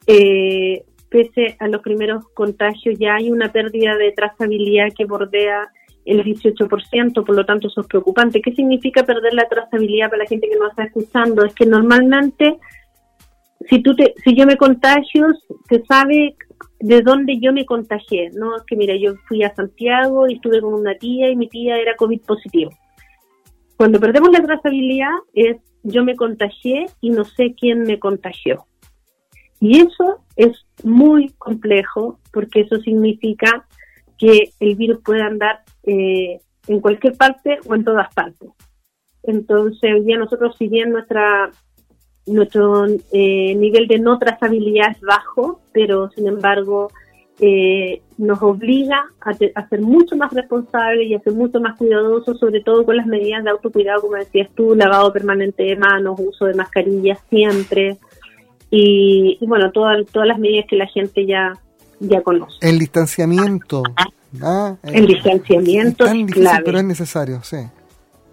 Eh, 0.07 0.85
pese 1.11 1.57
a 1.59 1.69
los 1.69 1.83
primeros 1.83 2.29
contagios, 2.35 2.99
ya 2.99 3.17
hay 3.17 3.31
una 3.31 3.51
pérdida 3.51 3.97
de 3.97 4.13
trazabilidad 4.13 4.89
que 4.97 5.07
bordea 5.07 5.69
el 6.05 6.25
18%, 6.25 7.25
por 7.25 7.37
lo 7.37 7.45
tanto 7.45 7.69
eso 7.69 7.83
es 7.83 7.87
preocupante. 7.87 8.41
¿Qué 8.41 8.53
significa 8.55 9.05
perder 9.05 9.35
la 9.35 9.49
trazabilidad 9.49 10.09
para 10.09 10.23
la 10.23 10.29
gente 10.29 10.49
que 10.49 10.57
nos 10.57 10.71
está 10.71 10.85
escuchando? 10.85 11.45
Es 11.45 11.55
que 11.55 11.67
normalmente, 11.67 12.59
si, 13.69 13.83
tú 13.83 13.95
te, 13.95 14.15
si 14.25 14.35
yo 14.35 14.47
me 14.47 14.57
contagio, 14.57 15.27
se 15.69 15.85
sabe 15.85 16.37
de 16.81 17.03
dónde 17.03 17.39
yo 17.41 17.53
me 17.53 17.67
contagié, 17.67 18.31
¿no? 18.33 18.57
Es 18.57 18.63
que 18.67 18.77
mira, 18.77 18.95
yo 18.97 19.15
fui 19.27 19.43
a 19.43 19.55
Santiago 19.55 20.29
y 20.29 20.35
estuve 20.35 20.61
con 20.61 20.75
una 20.75 20.95
tía 20.95 21.29
y 21.31 21.37
mi 21.37 21.49
tía 21.49 21.77
era 21.79 21.97
COVID 21.97 22.23
positivo. 22.23 22.71
Cuando 23.79 24.01
perdemos 24.01 24.33
la 24.33 24.43
trazabilidad 24.43 25.13
es 25.35 25.57
yo 25.85 26.03
me 26.03 26.17
contagié 26.17 26.87
y 27.01 27.11
no 27.11 27.25
sé 27.25 27.55
quién 27.55 27.83
me 27.83 28.01
contagió. 28.01 28.67
Y 29.61 29.79
eso 29.79 30.25
es 30.35 30.67
muy 30.83 31.29
complejo 31.39 32.19
porque 32.33 32.63
eso 32.63 32.81
significa 32.81 33.67
que 34.19 34.53
el 34.59 34.75
virus 34.75 34.99
puede 35.05 35.23
andar 35.23 35.61
eh, 35.85 36.41
en 36.67 36.81
cualquier 36.81 37.17
parte 37.17 37.61
o 37.69 37.75
en 37.77 37.85
todas 37.85 38.13
partes. 38.13 38.51
Entonces, 39.23 39.95
hoy 39.95 40.05
día 40.05 40.19
nosotros, 40.19 40.57
si 40.59 40.67
bien 40.67 40.91
nuestra, 40.91 41.53
nuestro 42.27 42.85
eh, 43.13 43.55
nivel 43.55 43.87
de 43.87 44.01
no 44.01 44.19
trazabilidad 44.19 44.91
es 44.91 45.01
bajo, 45.03 45.61
pero 45.73 46.11
sin 46.11 46.27
embargo 46.27 46.91
eh, 47.41 48.03
nos 48.17 48.43
obliga 48.43 49.05
a, 49.21 49.33
ser 49.69 49.81
mucho 49.81 50.17
más 50.17 50.33
responsables 50.33 51.07
y 51.07 51.15
a 51.15 51.21
ser 51.21 51.35
mucho 51.35 51.61
más 51.61 51.77
cuidadosos, 51.77 52.39
sobre 52.39 52.61
todo 52.63 52.85
con 52.85 52.97
las 52.97 53.07
medidas 53.07 53.45
de 53.45 53.51
autocuidado, 53.51 54.01
como 54.01 54.17
decías 54.17 54.51
tú, 54.57 54.75
lavado 54.75 55.13
permanente 55.13 55.63
de 55.63 55.77
manos, 55.77 56.19
uso 56.19 56.47
de 56.47 56.55
mascarillas 56.55 57.19
siempre 57.31 57.97
y, 58.71 59.39
bueno, 59.47 59.71
todas 59.71 60.05
todas 60.07 60.29
las 60.29 60.39
medidas 60.39 60.67
que 60.69 60.77
la 60.77 60.87
gente 60.87 61.27
ya 61.27 61.53
ya 62.01 62.23
conoce. 62.23 62.57
El 62.61 62.79
distanciamiento. 62.79 63.83
¿ah? 64.43 64.77
El, 64.83 65.07
distanciamiento 65.07 66.07
es, 66.07 66.33
clave. 66.33 66.63
pero 66.65 66.79
es 66.79 66.85
necesario, 66.85 67.41
sí. 67.43 67.59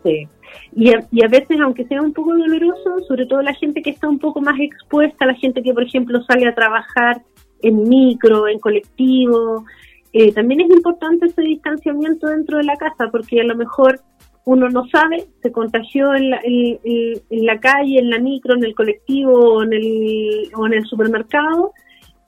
Sí. 0.03 0.27
Y 0.75 0.93
a, 0.93 1.05
y 1.11 1.23
a, 1.23 1.27
veces, 1.27 1.59
aunque 1.59 1.85
sea 1.85 2.01
un 2.01 2.13
poco 2.13 2.35
doloroso, 2.35 2.99
sobre 3.07 3.25
todo 3.25 3.41
la 3.41 3.53
gente 3.53 3.81
que 3.81 3.91
está 3.91 4.07
un 4.07 4.19
poco 4.19 4.41
más 4.41 4.59
expuesta, 4.59 5.25
la 5.25 5.35
gente 5.35 5.63
que, 5.63 5.73
por 5.73 5.83
ejemplo, 5.83 6.21
sale 6.23 6.47
a 6.47 6.55
trabajar 6.55 7.21
en 7.67 7.89
micro, 7.89 8.47
en 8.47 8.59
colectivo. 8.59 9.65
Eh, 10.13 10.31
también 10.31 10.61
es 10.61 10.69
importante 10.69 11.25
ese 11.25 11.41
distanciamiento 11.41 12.27
dentro 12.27 12.57
de 12.57 12.63
la 12.63 12.75
casa, 12.77 13.09
porque 13.11 13.41
a 13.41 13.43
lo 13.43 13.55
mejor 13.55 13.99
uno 14.45 14.69
no 14.69 14.87
sabe, 14.87 15.25
se 15.41 15.51
contagió 15.51 16.13
en 16.13 16.29
la, 16.29 16.39
en, 16.43 17.19
la 17.45 17.59
calle, 17.59 17.99
en 17.99 18.09
la 18.11 18.19
micro, 18.19 18.53
en 18.55 18.63
el 18.63 18.75
colectivo 18.75 19.55
o 19.55 19.63
en 19.63 19.73
el, 19.73 20.51
o 20.55 20.67
en 20.67 20.73
el 20.73 20.85
supermercado. 20.85 21.73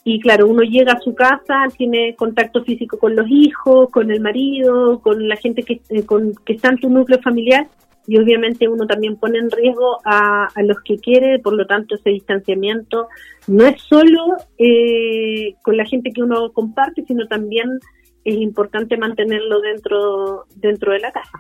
Y 0.03 0.19
claro, 0.19 0.47
uno 0.47 0.63
llega 0.63 0.93
a 0.93 0.99
su 1.01 1.13
casa, 1.13 1.65
tiene 1.77 2.15
contacto 2.15 2.63
físico 2.63 2.97
con 2.97 3.15
los 3.15 3.27
hijos, 3.29 3.89
con 3.91 4.09
el 4.09 4.21
marido, 4.21 4.99
con 4.99 5.27
la 5.27 5.35
gente 5.35 5.63
que, 5.63 5.81
eh, 5.89 6.05
con, 6.05 6.33
que 6.45 6.53
está 6.53 6.69
en 6.69 6.77
tu 6.77 6.89
núcleo 6.89 7.21
familiar 7.21 7.67
y 8.07 8.17
obviamente 8.17 8.69
uno 8.69 8.87
también 8.87 9.17
pone 9.17 9.37
en 9.37 9.51
riesgo 9.51 9.99
a, 10.05 10.49
los 10.63 10.77
que 10.81 10.97
quiere, 10.97 11.39
por 11.39 11.53
lo 11.53 11.67
tanto 11.67 11.95
ese 11.95 12.09
distanciamiento 12.11 13.09
no 13.47 13.65
es 13.65 13.81
solo 13.81 14.37
eh, 14.57 15.55
con 15.61 15.75
la 15.75 15.85
gente 15.85 16.11
que 16.13 16.23
uno 16.23 16.51
comparte, 16.53 17.03
sino 17.05 17.27
también 17.27 17.79
es 18.23 18.35
importante 18.35 18.97
mantenerlo 18.97 19.59
dentro, 19.59 20.45
dentro 20.55 20.93
de 20.93 20.99
la 20.99 21.11
casa. 21.11 21.31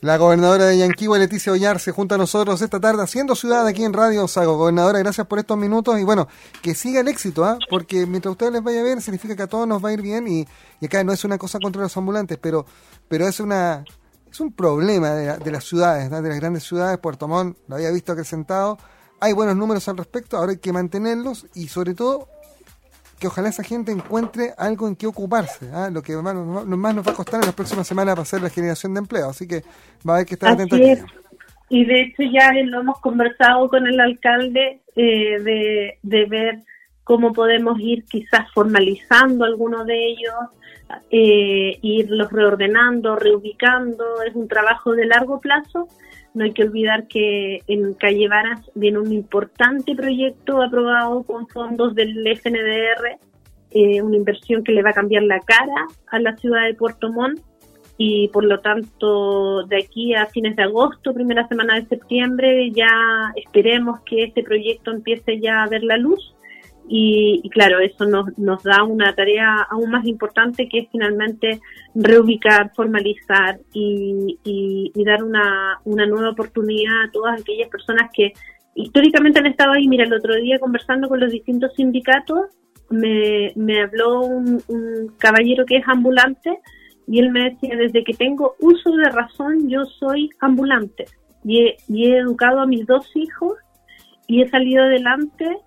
La 0.00 0.16
gobernadora 0.16 0.66
de 0.66 0.78
Yanquihue, 0.78 1.18
Leticia 1.18 1.52
Ollar, 1.52 1.80
se 1.80 1.90
junta 1.90 2.14
a 2.14 2.18
nosotros 2.18 2.62
esta 2.62 2.78
tarde 2.78 3.02
haciendo 3.02 3.34
ciudad 3.34 3.66
aquí 3.66 3.82
en 3.82 3.92
Radio 3.92 4.28
Sago. 4.28 4.56
Gobernadora, 4.56 5.00
gracias 5.00 5.26
por 5.26 5.40
estos 5.40 5.58
minutos 5.58 5.98
y 5.98 6.04
bueno, 6.04 6.28
que 6.62 6.74
siga 6.74 7.00
el 7.00 7.08
éxito, 7.08 7.44
¿ah? 7.44 7.58
porque 7.68 8.06
mientras 8.06 8.30
a 8.30 8.32
ustedes 8.32 8.52
les 8.52 8.62
vaya 8.62 8.82
bien, 8.84 9.00
significa 9.00 9.34
que 9.34 9.42
a 9.42 9.46
todos 9.48 9.66
nos 9.66 9.84
va 9.84 9.88
a 9.88 9.92
ir 9.92 10.00
bien 10.00 10.28
y, 10.28 10.46
y 10.80 10.86
acá 10.86 11.02
no 11.02 11.12
es 11.12 11.24
una 11.24 11.36
cosa 11.36 11.58
contra 11.58 11.82
los 11.82 11.96
ambulantes, 11.96 12.38
pero, 12.40 12.64
pero 13.08 13.26
es 13.26 13.40
una 13.40 13.84
es 14.30 14.40
un 14.40 14.52
problema 14.52 15.10
de, 15.10 15.50
las 15.50 15.64
ciudades, 15.64 16.10
de 16.10 16.28
las 16.28 16.40
grandes 16.40 16.64
ciudades. 16.64 16.98
Puerto 16.98 17.28
Montt 17.28 17.56
lo 17.68 17.76
había 17.76 17.90
visto 17.90 18.12
acrecentado. 18.12 18.78
Hay 19.20 19.32
buenos 19.32 19.56
números 19.56 19.88
al 19.88 19.96
respecto, 19.96 20.36
ahora 20.36 20.52
hay 20.52 20.58
que 20.58 20.72
mantenerlos 20.72 21.46
y 21.54 21.68
sobre 21.68 21.94
todo 21.94 22.28
que 23.18 23.26
ojalá 23.26 23.48
esa 23.48 23.64
gente 23.64 23.90
encuentre 23.90 24.52
algo 24.56 24.86
en 24.86 24.94
qué 24.94 25.06
ocuparse, 25.06 25.68
¿ah? 25.72 25.90
lo 25.92 26.02
que 26.02 26.14
más, 26.16 26.34
más, 26.34 26.94
nos 26.94 27.04
va 27.04 27.10
a 27.10 27.14
costar 27.14 27.40
en 27.40 27.46
las 27.46 27.54
próximas 27.54 27.86
semanas 27.86 28.14
para 28.14 28.22
hacer 28.22 28.40
la 28.40 28.48
generación 28.48 28.94
de 28.94 29.00
empleo. 29.00 29.30
Así 29.30 29.48
que 29.48 29.62
va 30.08 30.12
a 30.12 30.16
haber 30.16 30.26
que 30.26 30.34
estar 30.34 30.52
atento 30.52 30.76
a 30.76 30.78
Y 31.68 31.84
de 31.84 32.00
hecho 32.02 32.22
ya 32.22 32.52
lo 32.64 32.80
hemos 32.80 33.00
conversado 33.00 33.68
con 33.68 33.88
el 33.88 33.98
alcalde 33.98 34.80
eh, 34.94 35.40
de, 35.42 35.98
de 36.02 36.24
ver 36.26 36.62
cómo 37.08 37.32
podemos 37.32 37.80
ir 37.80 38.04
quizás 38.04 38.52
formalizando 38.52 39.46
alguno 39.46 39.86
de 39.86 40.08
ellos, 40.08 40.34
eh, 41.10 41.78
irlos 41.80 42.30
reordenando, 42.30 43.16
reubicando, 43.16 44.20
es 44.20 44.34
un 44.34 44.46
trabajo 44.46 44.92
de 44.92 45.06
largo 45.06 45.40
plazo. 45.40 45.88
No 46.34 46.44
hay 46.44 46.52
que 46.52 46.64
olvidar 46.64 47.08
que 47.08 47.62
en 47.66 47.94
Calle 47.94 48.28
Varas 48.28 48.60
viene 48.74 48.98
un 48.98 49.10
importante 49.10 49.94
proyecto 49.96 50.60
aprobado 50.60 51.22
con 51.22 51.48
fondos 51.48 51.94
del 51.94 52.26
FNDR, 52.26 53.18
eh, 53.70 54.02
una 54.02 54.16
inversión 54.18 54.62
que 54.62 54.72
le 54.72 54.82
va 54.82 54.90
a 54.90 55.00
cambiar 55.00 55.22
la 55.22 55.40
cara 55.40 55.86
a 56.08 56.18
la 56.18 56.36
ciudad 56.36 56.66
de 56.66 56.74
Puerto 56.74 57.10
Montt. 57.10 57.40
Y 57.96 58.28
por 58.28 58.44
lo 58.44 58.60
tanto 58.60 59.62
de 59.64 59.78
aquí 59.78 60.14
a 60.14 60.26
fines 60.26 60.56
de 60.56 60.64
agosto, 60.64 61.14
primera 61.14 61.48
semana 61.48 61.76
de 61.76 61.86
septiembre, 61.86 62.70
ya 62.70 63.32
esperemos 63.34 64.00
que 64.00 64.24
este 64.24 64.42
proyecto 64.42 64.90
empiece 64.90 65.40
ya 65.40 65.62
a 65.62 65.68
ver 65.68 65.82
la 65.82 65.96
luz 65.96 66.34
y, 66.90 67.48
claro, 67.50 67.80
eso 67.80 68.06
nos, 68.06 68.36
nos 68.38 68.62
da 68.62 68.82
una 68.82 69.14
tarea 69.14 69.66
aún 69.70 69.90
más 69.90 70.06
importante 70.06 70.68
que 70.68 70.78
es 70.80 70.88
finalmente 70.90 71.60
reubicar, 71.94 72.72
formalizar 72.74 73.60
y, 73.74 74.90
dar 75.04 75.22
una, 75.22 75.80
una 75.84 76.06
nueva 76.06 76.30
oportunidad 76.30 77.04
a 77.04 77.10
todas 77.10 77.40
aquellas 77.40 77.68
personas 77.68 78.10
que 78.12 78.32
históricamente 78.74 79.38
han 79.38 79.46
estado 79.46 79.72
ahí. 79.72 79.86
Mira, 79.86 80.04
el 80.04 80.12
otro 80.12 80.34
día 80.36 80.58
conversando 80.58 81.08
con 81.08 81.20
los 81.20 81.30
distintos 81.30 81.74
sindicatos, 81.74 82.50
me, 82.90 83.52
me 83.54 83.82
habló 83.82 84.20
un, 84.20 84.62
un 84.68 85.12
caballero 85.18 85.66
que 85.66 85.76
es 85.76 85.88
ambulante 85.88 86.58
y 87.06 87.20
él 87.20 87.30
me 87.30 87.50
decía, 87.50 87.76
desde 87.76 88.02
que 88.02 88.14
tengo 88.14 88.54
uso 88.60 88.90
de 88.92 89.10
razón, 89.10 89.68
yo 89.68 89.84
soy 89.84 90.30
ambulante 90.40 91.04
y 91.44 91.60
he, 91.60 91.76
y 91.88 92.06
he 92.06 92.18
educado 92.18 92.60
a 92.60 92.66
mis 92.66 92.86
dos 92.86 93.10
hijos 93.14 93.54
y 94.26 94.42
he 94.42 94.48
salido 94.48 94.84
adelante 94.84 95.58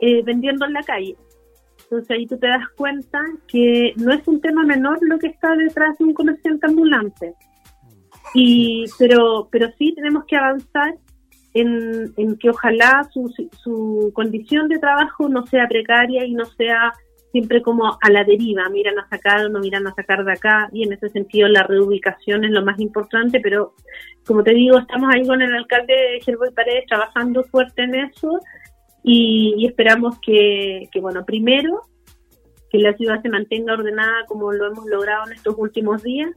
eh, 0.00 0.22
vendiendo 0.22 0.66
en 0.66 0.72
la 0.72 0.82
calle. 0.82 1.16
Entonces 1.84 2.10
ahí 2.10 2.26
tú 2.26 2.38
te 2.38 2.48
das 2.48 2.68
cuenta 2.76 3.20
que 3.46 3.94
no 3.96 4.12
es 4.12 4.26
un 4.28 4.40
tema 4.40 4.62
menor 4.64 4.98
lo 5.00 5.18
que 5.18 5.28
está 5.28 5.54
detrás 5.56 5.96
de 5.98 6.04
un 6.04 6.14
comerciante 6.14 6.66
ambulante. 6.66 7.34
Y, 8.34 8.84
pero, 8.98 9.48
pero 9.50 9.68
sí 9.78 9.94
tenemos 9.94 10.24
que 10.26 10.36
avanzar 10.36 10.94
en, 11.54 12.12
en 12.16 12.36
que 12.36 12.50
ojalá 12.50 13.08
su, 13.10 13.32
su 13.52 14.12
condición 14.14 14.68
de 14.68 14.78
trabajo 14.78 15.28
no 15.28 15.46
sea 15.46 15.66
precaria 15.66 16.26
y 16.26 16.34
no 16.34 16.44
sea 16.44 16.92
siempre 17.32 17.62
como 17.62 17.86
a 17.86 18.10
la 18.10 18.24
deriva, 18.24 18.68
miran 18.70 18.98
a 18.98 19.08
sacar 19.08 19.44
o 19.44 19.48
no 19.48 19.60
miran 19.60 19.86
a 19.86 19.94
sacar 19.94 20.24
de 20.24 20.32
acá, 20.32 20.68
y 20.72 20.82
en 20.82 20.92
ese 20.92 21.08
sentido 21.10 21.48
la 21.48 21.62
reubicación 21.62 22.44
es 22.44 22.50
lo 22.50 22.64
más 22.64 22.80
importante, 22.80 23.40
pero 23.40 23.74
como 24.26 24.42
te 24.42 24.54
digo, 24.54 24.78
estamos 24.78 25.14
ahí 25.14 25.26
con 25.26 25.42
el 25.42 25.54
alcalde 25.54 26.20
Gerboy 26.24 26.50
Paredes 26.52 26.86
trabajando 26.86 27.44
fuerte 27.44 27.82
en 27.82 27.94
eso, 27.96 28.40
y, 29.10 29.64
esperamos 29.66 30.18
que, 30.20 30.88
bueno, 31.00 31.24
primero, 31.24 31.80
que 32.70 32.78
la 32.78 32.94
ciudad 32.94 33.22
se 33.22 33.30
mantenga 33.30 33.72
ordenada 33.72 34.26
como 34.26 34.52
lo 34.52 34.66
hemos 34.66 34.84
logrado 34.86 35.26
en 35.26 35.32
estos 35.32 35.54
últimos 35.56 36.02
días, 36.02 36.28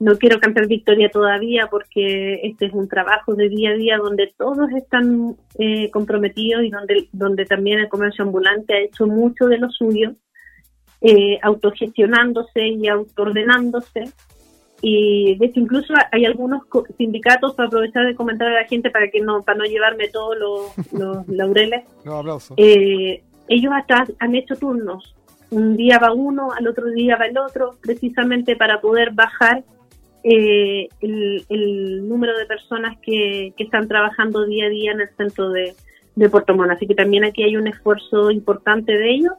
no 0.00 0.18
quiero 0.18 0.40
cantar 0.40 0.66
victoria 0.66 1.08
todavía 1.08 1.68
porque 1.70 2.40
este 2.42 2.66
es 2.66 2.72
un 2.72 2.88
trabajo 2.88 3.34
de 3.34 3.48
día 3.48 3.70
a 3.70 3.74
día 3.74 3.96
donde 3.96 4.34
todos 4.36 4.70
están 4.72 5.36
eh, 5.58 5.90
comprometidos 5.90 6.64
y 6.64 6.70
donde, 6.70 7.08
donde 7.12 7.46
también 7.46 7.78
el 7.78 7.88
comercio 7.88 8.24
ambulante 8.24 8.74
ha 8.74 8.80
hecho 8.80 9.06
mucho 9.06 9.46
de 9.46 9.58
lo 9.58 9.70
suyo 9.70 10.12
eh, 11.00 11.38
autogestionándose 11.42 12.66
y 12.66 12.88
autoordenándose. 12.88 14.12
Y 14.82 15.36
de 15.36 15.46
hecho 15.46 15.60
incluso 15.60 15.94
hay 16.12 16.24
algunos 16.26 16.62
sindicatos, 16.98 17.54
para 17.54 17.68
aprovechar 17.68 18.06
de 18.06 18.14
comentar 18.14 18.48
a 18.48 18.62
la 18.62 18.68
gente 18.68 18.90
para 18.90 19.10
que 19.10 19.20
no 19.20 19.42
para 19.42 19.58
no 19.58 19.64
llevarme 19.64 20.08
todos 20.08 20.36
los, 20.38 21.26
laureles, 21.28 21.84
eh, 22.56 23.22
ellos 23.48 23.72
hasta 23.74 24.06
han 24.18 24.34
hecho 24.34 24.56
turnos. 24.56 25.14
Un 25.50 25.76
día 25.76 25.98
va 25.98 26.12
uno, 26.12 26.50
al 26.52 26.66
otro 26.66 26.86
día 26.90 27.16
va 27.16 27.26
el 27.26 27.38
otro, 27.38 27.76
precisamente 27.80 28.56
para 28.56 28.80
poder 28.80 29.12
bajar 29.12 29.62
eh, 30.24 30.88
el, 31.00 32.08
número 32.08 32.36
de 32.36 32.46
personas 32.46 32.98
que, 33.00 33.54
que 33.56 33.64
están 33.64 33.86
trabajando 33.86 34.44
día 34.44 34.66
a 34.66 34.68
día 34.68 34.92
en 34.92 35.00
el 35.00 35.08
centro 35.16 35.50
de, 35.50 35.74
de 36.16 36.28
Puerto 36.28 36.54
Montt. 36.54 36.72
Así 36.72 36.86
que 36.86 36.94
también 36.94 37.24
aquí 37.24 37.44
hay 37.44 37.56
un 37.56 37.68
esfuerzo 37.68 38.30
importante 38.32 38.92
de 38.92 39.10
ellos 39.10 39.32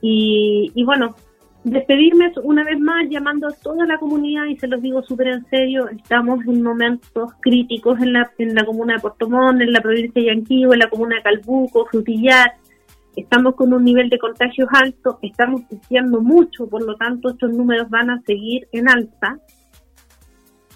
y, 0.00 0.84
bueno, 0.84 1.16
despedirme 1.70 2.32
una 2.42 2.64
vez 2.64 2.78
más 2.78 3.08
llamando 3.08 3.48
a 3.48 3.52
toda 3.52 3.86
la 3.86 3.98
comunidad 3.98 4.46
y 4.46 4.56
se 4.56 4.66
los 4.66 4.80
digo 4.82 5.02
súper 5.02 5.28
en 5.28 5.44
serio, 5.46 5.88
estamos 5.88 6.40
en 6.46 6.62
momentos 6.62 7.32
críticos 7.40 8.00
en 8.00 8.12
la, 8.12 8.30
en 8.38 8.54
la 8.54 8.64
comuna 8.64 8.94
de 8.94 9.00
Puerto 9.00 9.28
Montt, 9.28 9.60
en 9.60 9.72
la 9.72 9.80
provincia 9.80 10.20
de 10.20 10.28
Yanquihue, 10.28 10.74
en 10.74 10.80
la 10.80 10.90
comuna 10.90 11.16
de 11.16 11.22
Calbuco, 11.22 11.86
Frutillar, 11.86 12.52
estamos 13.16 13.54
con 13.54 13.72
un 13.72 13.84
nivel 13.84 14.08
de 14.08 14.18
contagios 14.18 14.68
alto, 14.72 15.18
estamos 15.22 15.62
creciendo 15.68 16.20
mucho, 16.20 16.68
por 16.68 16.82
lo 16.82 16.96
tanto 16.96 17.30
estos 17.30 17.52
números 17.52 17.90
van 17.90 18.10
a 18.10 18.20
seguir 18.22 18.68
en 18.72 18.88
alta, 18.88 19.38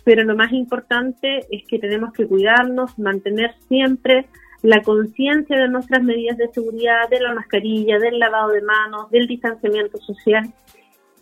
pero 0.04 0.24
lo 0.24 0.34
más 0.34 0.52
importante 0.52 1.46
es 1.50 1.64
que 1.68 1.78
tenemos 1.78 2.12
que 2.12 2.26
cuidarnos, 2.26 2.98
mantener 2.98 3.54
siempre 3.68 4.26
la 4.62 4.80
conciencia 4.82 5.58
de 5.58 5.68
nuestras 5.68 6.02
medidas 6.02 6.38
de 6.38 6.48
seguridad, 6.48 7.08
de 7.10 7.20
la 7.20 7.34
mascarilla, 7.34 7.98
del 7.98 8.18
lavado 8.18 8.50
de 8.50 8.62
manos, 8.62 9.10
del 9.10 9.26
distanciamiento 9.26 9.98
social 9.98 10.52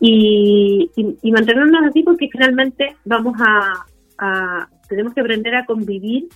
y, 0.00 0.90
mantenernos 1.30 1.82
así 1.86 2.02
porque 2.02 2.28
finalmente 2.32 2.96
vamos 3.04 3.34
a, 3.38 4.68
tenemos 4.88 5.14
que 5.14 5.20
aprender 5.20 5.54
a 5.54 5.66
convivir 5.66 6.28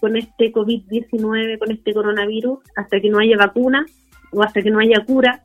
con 0.00 0.16
este 0.16 0.52
COVID-19, 0.52 1.58
con 1.58 1.70
este 1.70 1.94
coronavirus, 1.94 2.58
hasta 2.76 3.00
que 3.00 3.08
no 3.08 3.18
haya 3.18 3.36
vacuna 3.36 3.86
o 4.32 4.42
hasta 4.42 4.62
que 4.62 4.70
no 4.70 4.80
haya 4.80 5.04
cura. 5.04 5.42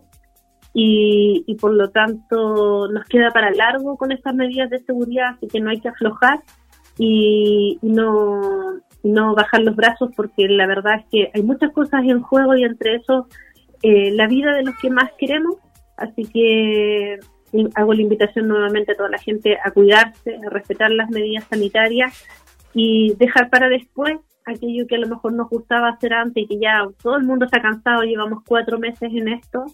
Y, 0.73 1.43
y 1.47 1.55
por 1.55 1.73
lo 1.73 1.89
tanto 1.89 2.87
nos 2.89 3.05
queda 3.05 3.31
para 3.31 3.49
largo 3.51 3.97
con 3.97 4.11
estas 4.11 4.35
medidas 4.35 4.69
de 4.69 4.79
seguridad, 4.79 5.29
así 5.29 5.47
que 5.47 5.59
no 5.59 5.71
hay 5.71 5.79
que 5.79 5.89
aflojar 5.89 6.43
y, 6.97 7.79
no, 7.81 8.79
no 9.03 9.35
bajar 9.35 9.61
los 9.61 9.75
brazos 9.75 10.11
porque 10.15 10.47
la 10.47 10.67
verdad 10.67 10.99
es 10.99 11.05
que 11.11 11.31
hay 11.33 11.43
muchas 11.43 11.71
cosas 11.71 12.03
en 12.03 12.21
juego 12.21 12.55
y 12.55 12.63
entre 12.63 12.95
eso 12.95 13.27
eh, 13.83 14.11
la 14.11 14.27
vida 14.27 14.53
de 14.53 14.63
los 14.63 14.75
que 14.77 14.89
más 14.89 15.11
queremos. 15.17 15.55
Así 15.97 16.25
que 16.25 17.19
hago 17.75 17.93
la 17.93 18.01
invitación 18.01 18.47
nuevamente 18.47 18.91
a 18.91 18.95
toda 18.95 19.09
la 19.09 19.17
gente 19.17 19.57
a 19.63 19.71
cuidarse, 19.71 20.35
a 20.35 20.49
respetar 20.49 20.91
las 20.91 21.09
medidas 21.09 21.45
sanitarias 21.49 22.25
y 22.73 23.15
dejar 23.15 23.49
para 23.49 23.69
después 23.69 24.17
aquello 24.45 24.87
que 24.87 24.95
a 24.95 24.99
lo 24.99 25.07
mejor 25.07 25.33
nos 25.33 25.49
gustaba 25.49 25.89
hacer 25.89 26.13
antes 26.13 26.43
y 26.43 26.47
que 26.47 26.59
ya 26.59 26.87
todo 27.01 27.17
el 27.17 27.23
mundo 27.23 27.45
está 27.45 27.61
cansado, 27.61 28.03
llevamos 28.03 28.43
cuatro 28.47 28.79
meses 28.79 29.11
en 29.13 29.27
esto, 29.27 29.65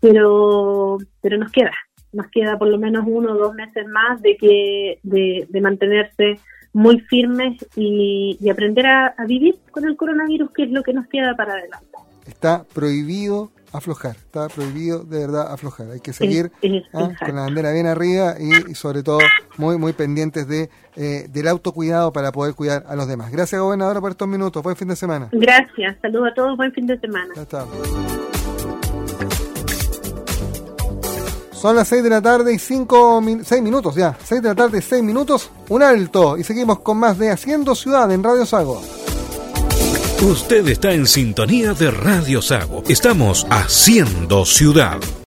pero, 0.00 0.98
pero 1.20 1.38
nos 1.38 1.52
queda, 1.52 1.72
nos 2.12 2.26
queda 2.28 2.58
por 2.58 2.68
lo 2.68 2.78
menos 2.78 3.04
uno 3.06 3.32
o 3.32 3.36
dos 3.36 3.54
meses 3.54 3.86
más 3.86 4.22
de 4.22 4.36
que 4.36 4.98
de, 5.02 5.46
de 5.48 5.60
mantenerse 5.60 6.38
muy 6.72 7.00
firmes 7.00 7.64
y, 7.76 8.38
aprender 8.50 8.86
a, 8.86 9.14
vivir 9.26 9.56
con 9.70 9.84
el 9.84 9.96
coronavirus, 9.96 10.50
que 10.52 10.64
es 10.64 10.70
lo 10.70 10.82
que 10.82 10.92
nos 10.92 11.06
queda 11.08 11.34
para 11.36 11.54
adelante. 11.54 11.86
Está 12.26 12.64
prohibido 12.64 13.50
aflojar, 13.72 14.16
está 14.16 14.48
prohibido 14.48 15.04
de 15.04 15.18
verdad 15.18 15.52
aflojar. 15.52 15.90
Hay 15.90 16.00
que 16.00 16.12
seguir 16.12 16.50
¿ah? 16.94 17.10
con 17.18 17.34
la 17.34 17.42
bandera 17.42 17.72
bien 17.72 17.86
arriba 17.86 18.34
y, 18.38 18.74
sobre 18.74 19.02
todo 19.02 19.18
muy 19.56 19.78
muy 19.78 19.92
pendientes 19.92 20.46
de 20.48 20.70
eh, 20.96 21.26
del 21.28 21.48
autocuidado 21.48 22.12
para 22.12 22.32
poder 22.32 22.54
cuidar 22.54 22.84
a 22.88 22.96
los 22.96 23.08
demás. 23.08 23.30
Gracias 23.30 23.60
gobernadora 23.60 24.00
por 24.00 24.12
estos 24.12 24.28
minutos. 24.28 24.62
Buen 24.62 24.76
fin 24.76 24.88
de 24.88 24.96
semana. 24.96 25.28
Gracias. 25.32 25.96
Saludos 26.00 26.30
a 26.32 26.34
todos. 26.34 26.56
Buen 26.56 26.72
fin 26.72 26.86
de 26.86 26.98
semana. 26.98 27.34
Son 31.52 31.74
las 31.74 31.88
6 31.88 32.04
de 32.04 32.10
la 32.10 32.22
tarde 32.22 32.54
y 32.54 32.58
5 32.58 33.20
6 33.42 33.62
minutos 33.62 33.96
ya. 33.96 34.16
6 34.22 34.42
de 34.42 34.48
la 34.48 34.54
tarde 34.54 34.78
y 34.78 34.82
6 34.82 35.02
minutos. 35.02 35.50
Un 35.68 35.82
alto. 35.82 36.38
Y 36.38 36.44
seguimos 36.44 36.78
con 36.80 36.98
más 36.98 37.18
de 37.18 37.32
Haciendo 37.32 37.74
Ciudad 37.74 38.10
en 38.12 38.22
Radio 38.22 38.46
Sago. 38.46 38.80
Usted 40.22 40.66
está 40.66 40.92
en 40.92 41.06
sintonía 41.06 41.74
de 41.74 41.92
Radio 41.92 42.42
Sago. 42.42 42.82
Estamos 42.88 43.46
haciendo 43.50 44.44
ciudad. 44.44 44.98